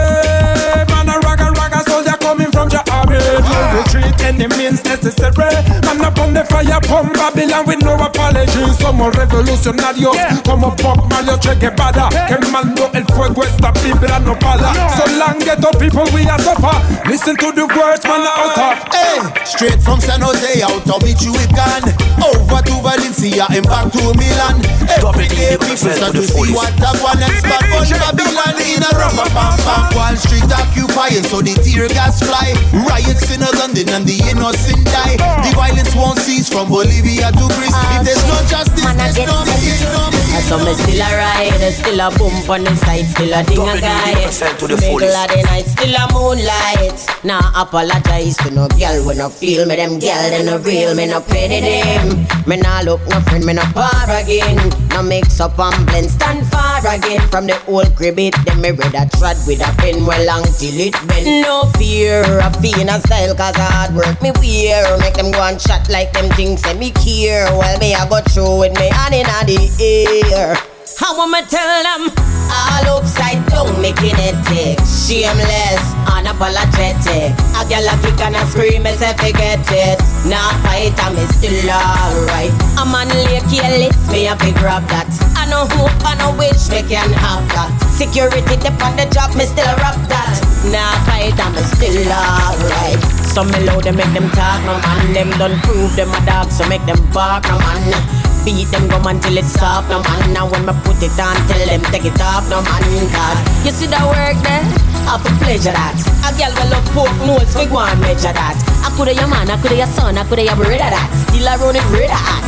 [0.91, 3.17] Man a ragga ragga soldier coming from your army.
[3.17, 5.55] No retreat any means necessary.
[5.87, 8.61] Man on the fire pump Babylon with no apology.
[8.79, 10.15] Somos revolucionarios
[10.45, 15.69] como Pop Mario Che Guevara Quemando el fuego esta vibra no para So long ghetto
[15.77, 16.73] people we are suffer
[17.09, 18.73] Listen to the words man a utter.
[18.93, 21.83] Hey, straight from San Jose out of Michoacan.
[22.23, 24.63] Over to Valencia and back to Milan.
[24.87, 28.91] Every day people start to see what that one is Bad bunch Babylon in a
[28.95, 32.55] rubber bam bam Wall Street occupying so the tear gas fly.
[32.87, 35.17] Riots in London and the innocent die.
[35.43, 35.59] The uh.
[35.59, 39.83] violence won't cease from Bolivia to Greece ah, If there's no justice, there's no peace,
[39.83, 43.43] no peace So me still a ride, still a bump on the side, still a
[43.43, 44.15] ding a guy.
[44.31, 46.99] to the Middle of the night, still a moonlight.
[47.23, 49.75] Nah, apologize to no girl when no feel me.
[49.75, 52.23] Them girl they no real, me no pity them.
[52.47, 54.55] Me nah look no friend, me no par again.
[54.95, 58.19] No mix up and blend, stand far again from the old crib.
[58.19, 61.43] It them me read a trad with a pen well long till it bend.
[61.43, 64.97] No fear of being a style, cause hard work me wear.
[64.97, 67.45] Make them go and chat like them things say me care.
[67.57, 70.55] Well, me I go through with me hand in the air.
[71.01, 72.13] How I'ma tell them
[72.53, 77.33] all upside down, me kinetic, shameless, unapologetic.
[77.57, 79.97] A girl a kick and a scream, me say forget it.
[80.29, 82.53] Nah fight, I'm still alright.
[82.77, 85.09] A man lay careless, me a fi grab that.
[85.33, 87.73] I know who, I know which, me can have that.
[87.89, 90.37] Security dip on the job, me still rock that.
[90.69, 93.01] Nah fight, I'm still alright.
[93.25, 95.13] Some me loud, they make them talk, no man.
[95.17, 98.30] Them done prove them a dog, so make them bark, no man.
[98.43, 100.33] Beat them gum until it's soft, no man.
[100.33, 102.81] Now when me put it on, tell them take it off, no man.
[103.13, 104.65] God, you see that work there?
[105.05, 105.93] I for pleasure that.
[106.25, 108.57] A girl will love pork nose, we go and measure that.
[108.81, 111.05] I coulda your man, I coulda your son, I coulda your brother that.
[111.29, 112.43] Still I run it brother at.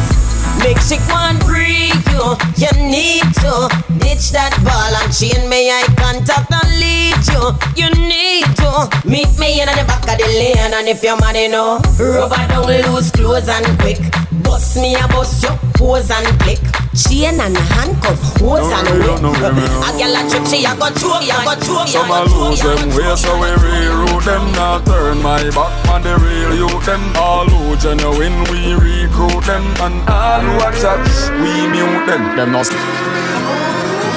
[0.66, 2.26] Make she one freak you,
[2.58, 3.54] you need to
[4.02, 7.54] ditch that ball and chain me eye contact and lead you.
[7.78, 11.38] You need to meet me in the back of the lane and if you're mad
[11.38, 14.02] enough, rubber down loose clothes and quick.
[14.44, 16.60] Bust me a bust you, pose and click.
[16.94, 19.18] Chain and handcuff, hose and whip.
[19.18, 22.28] A girl a trick, she a go choke, ya go choke, ya Some go a
[22.28, 24.46] choke, lose them way, so we reroute them.
[24.54, 26.86] Not turn my back on the real youth.
[26.86, 29.66] Them all who genuine, we recruit them.
[29.82, 31.02] And all who a chat,
[31.42, 32.36] we mute them.
[32.38, 32.70] Them not.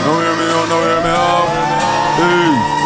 [0.05, 1.49] No hear me oh, out, no hear me out.
[2.17, 2.77] Hey.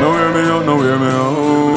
[0.00, 1.69] No wear me oh, home.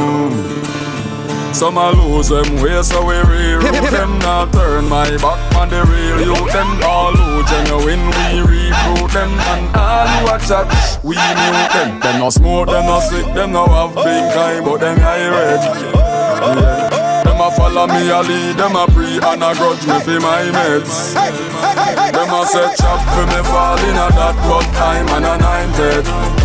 [1.54, 4.20] Some a lose them way, so we reroute them.
[4.20, 6.82] Not turn my back on the real you them.
[6.84, 9.30] All who genuine, we recruit them.
[9.54, 10.68] And all who a chat,
[11.04, 12.00] we mute them.
[12.00, 15.62] Them no smoke, them no sick, them no have big kind, but them high red.
[15.62, 17.24] Yeah.
[17.24, 20.44] Them a follow me, a lead, them a pre and a grudge me for my
[20.58, 21.14] meds.
[21.14, 25.42] Them a set chop for me fall in a that, but time and I'm an
[25.42, 26.43] anointed.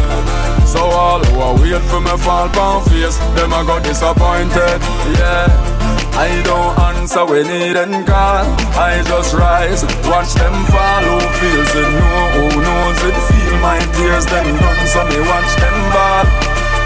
[0.68, 4.80] So all who are wait for me fall pound face, them a got disappointed.
[5.16, 5.48] Yeah.
[6.12, 8.44] I don't answer when they then call.
[8.76, 11.04] I just rise, watch them fall.
[11.08, 11.88] Who feels it?
[11.88, 13.16] No, who knows it?
[13.32, 14.86] Feel my tears, them done.
[14.92, 16.24] So me watch them ball.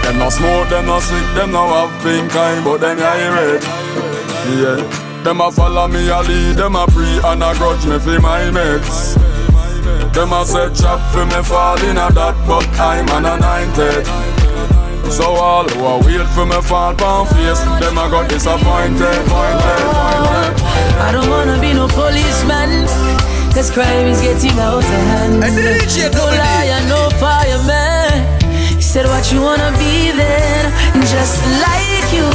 [0.03, 3.63] Them no smoke, them no sick, them no have pink eye, but them I red.
[4.61, 5.23] Yeah.
[5.23, 8.47] Them a follow me, a lead, them a pre and a grudge me for my
[8.51, 9.22] meds.
[10.13, 14.05] Them a say chop for me fall in a that, but I'm an anointed.
[15.11, 19.83] So all who are wait for me fall pound face, them a got disappointed, pointed,
[19.89, 20.53] pointed.
[21.01, 22.85] I don't wanna be no policeman,
[23.53, 25.39] cause crime is getting out of hand.
[25.41, 28.41] No liar, no fireman.
[28.77, 30.71] He said what you wanna be then,
[31.09, 32.29] just like you.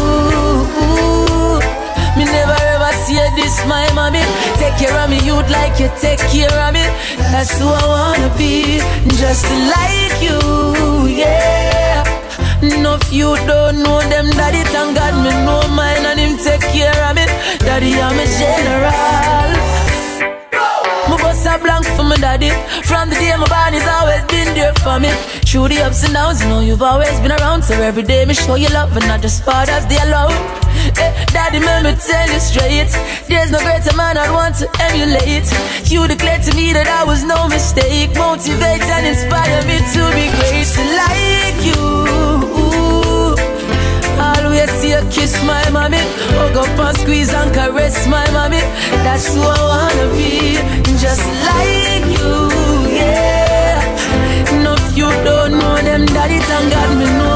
[2.17, 2.68] Me never
[3.09, 4.21] see this, my mommy.
[4.61, 6.85] Take care of me, you'd like you take care of me.
[7.33, 8.81] That's who I wanna be,
[9.17, 10.39] just like you,
[11.09, 12.05] yeah.
[12.83, 16.65] No, if you don't know them, daddy, thank God me know mine and him take
[16.77, 17.25] care of me.
[17.67, 19.51] Daddy, I'm a general.
[21.09, 22.51] My boss a blank for my daddy.
[22.89, 25.11] From the day my body's always been there for me.
[25.49, 27.63] Through the ups and downs, you know you've always been around.
[27.63, 30.37] So every day me show you love and not just fathers they alone.
[31.01, 32.91] Eh, daddy, let me tell you straight.
[33.29, 35.47] There's no greater man I'd want to emulate.
[35.91, 38.11] You declared to me that I was no mistake.
[38.15, 40.71] Motivate and inspire me to be great
[41.01, 41.83] like you.
[44.19, 46.03] Always see you kiss my mommy.
[46.39, 48.63] Hug up and squeeze and caress my mommy.
[49.07, 50.59] That's who I wanna be,
[50.99, 52.31] just like you,
[52.99, 53.79] yeah.
[54.65, 57.28] No, you don't know them, daddy, thank God me know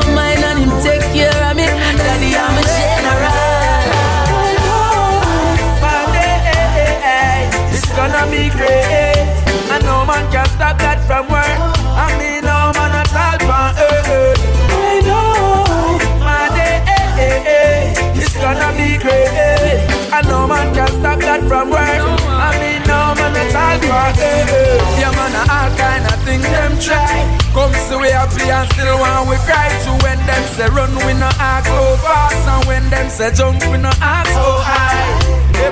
[8.22, 9.26] gonna be great.
[9.72, 11.58] And no man can stop that from work.
[11.96, 14.38] I mean, no man at all from earth.
[14.70, 15.98] I know.
[16.20, 19.82] My day, it's gonna be great.
[20.12, 22.02] And no man can stop that from work.
[22.28, 24.98] I mean, no man at all from earth.
[25.00, 27.26] Yeah, man, all kind of things them try.
[27.54, 29.68] Come see we happy and still want we cry.
[29.84, 32.46] To when them say run, we no act so fast.
[32.46, 35.21] And when them say jump, we no act so high.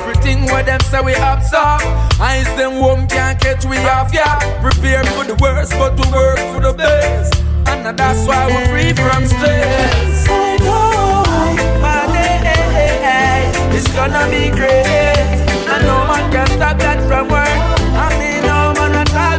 [0.01, 1.81] Everything what them say we absorb.
[2.21, 4.41] I them home can't catch we off yet.
[4.63, 7.43] Prepare for the worst, but to work for the best.
[7.69, 10.27] And that's why we're free from stress.
[10.29, 15.37] I know, my day, it's gonna be great.
[15.69, 17.49] And no man can stop that from work.
[17.95, 19.31] I mean, no man at all.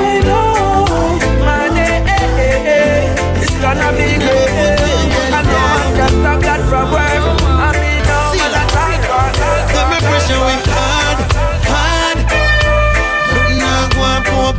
[0.00, 0.86] I know,
[1.44, 2.00] my day,
[3.36, 4.79] it's gonna be great.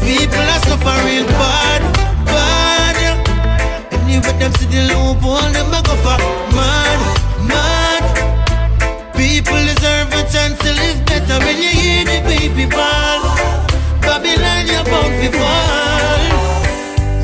[0.01, 1.81] People are suffering bad,
[2.25, 2.97] bad.
[3.93, 6.17] Anyway, them see the loophole, them a go for
[6.57, 6.99] mad,
[7.47, 8.03] mad.
[9.15, 13.21] People deserve a chance to live better when you hear the baby ball.
[14.01, 16.23] Babylon, you're bound to fall.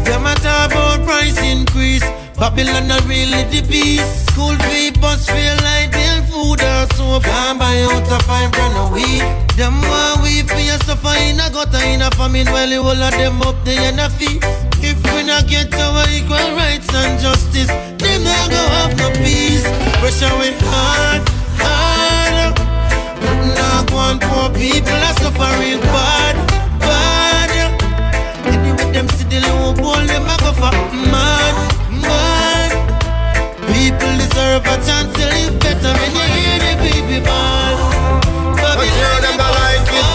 [0.06, 2.06] Them a talk about price increase.
[2.38, 4.32] Babylon not really the beast.
[4.32, 6.07] School fee, bus fare, light bill,
[6.48, 7.24] food or soap.
[7.24, 9.24] Can't buy out a five grand a week.
[9.58, 13.04] Them want we for your suffer in a gutter in a famine while you all
[13.08, 14.44] of them up there in a feast.
[14.80, 19.66] If we not get our equal rights and justice, them not go have no peace.
[20.00, 21.22] Pressure we hard,
[21.62, 22.56] hard.
[23.58, 26.36] Now one poor people are suffering bad,
[26.80, 27.52] bad.
[28.46, 30.72] Anyway, them see the loophole, them a go for
[31.12, 31.77] mad.
[34.58, 37.78] People deserve a chance to live better when you hear the baby ball.
[38.58, 40.08] But sure them don't like it.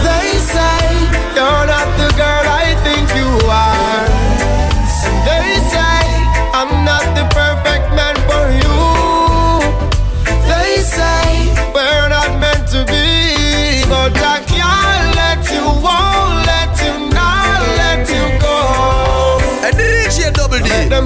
[0.00, 0.80] They say
[1.36, 4.08] you're not the girl I think you are.
[5.28, 6.00] They say
[6.56, 8.80] I'm not the perfect man for you.
[10.48, 14.41] They say we're not meant to be, but I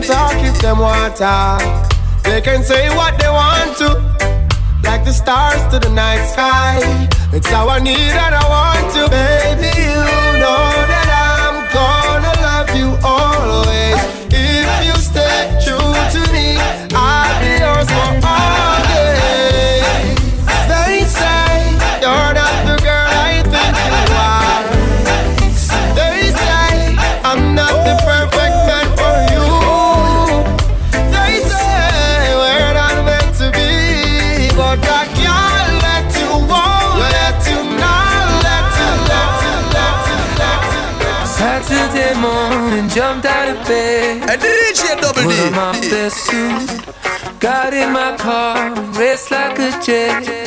[0.07, 1.61] talk if them want talk.
[2.23, 3.89] They can say what they want to,
[4.85, 6.79] like the stars to the night sky.
[7.33, 9.67] It's how I need and I want to, baby.
[9.67, 10.03] You
[10.43, 13.36] know that I'm gonna love you always.
[43.69, 45.27] I And it DJ double D.
[45.27, 47.41] Put on my best suit.
[47.41, 50.46] Got in my car, race like a jet.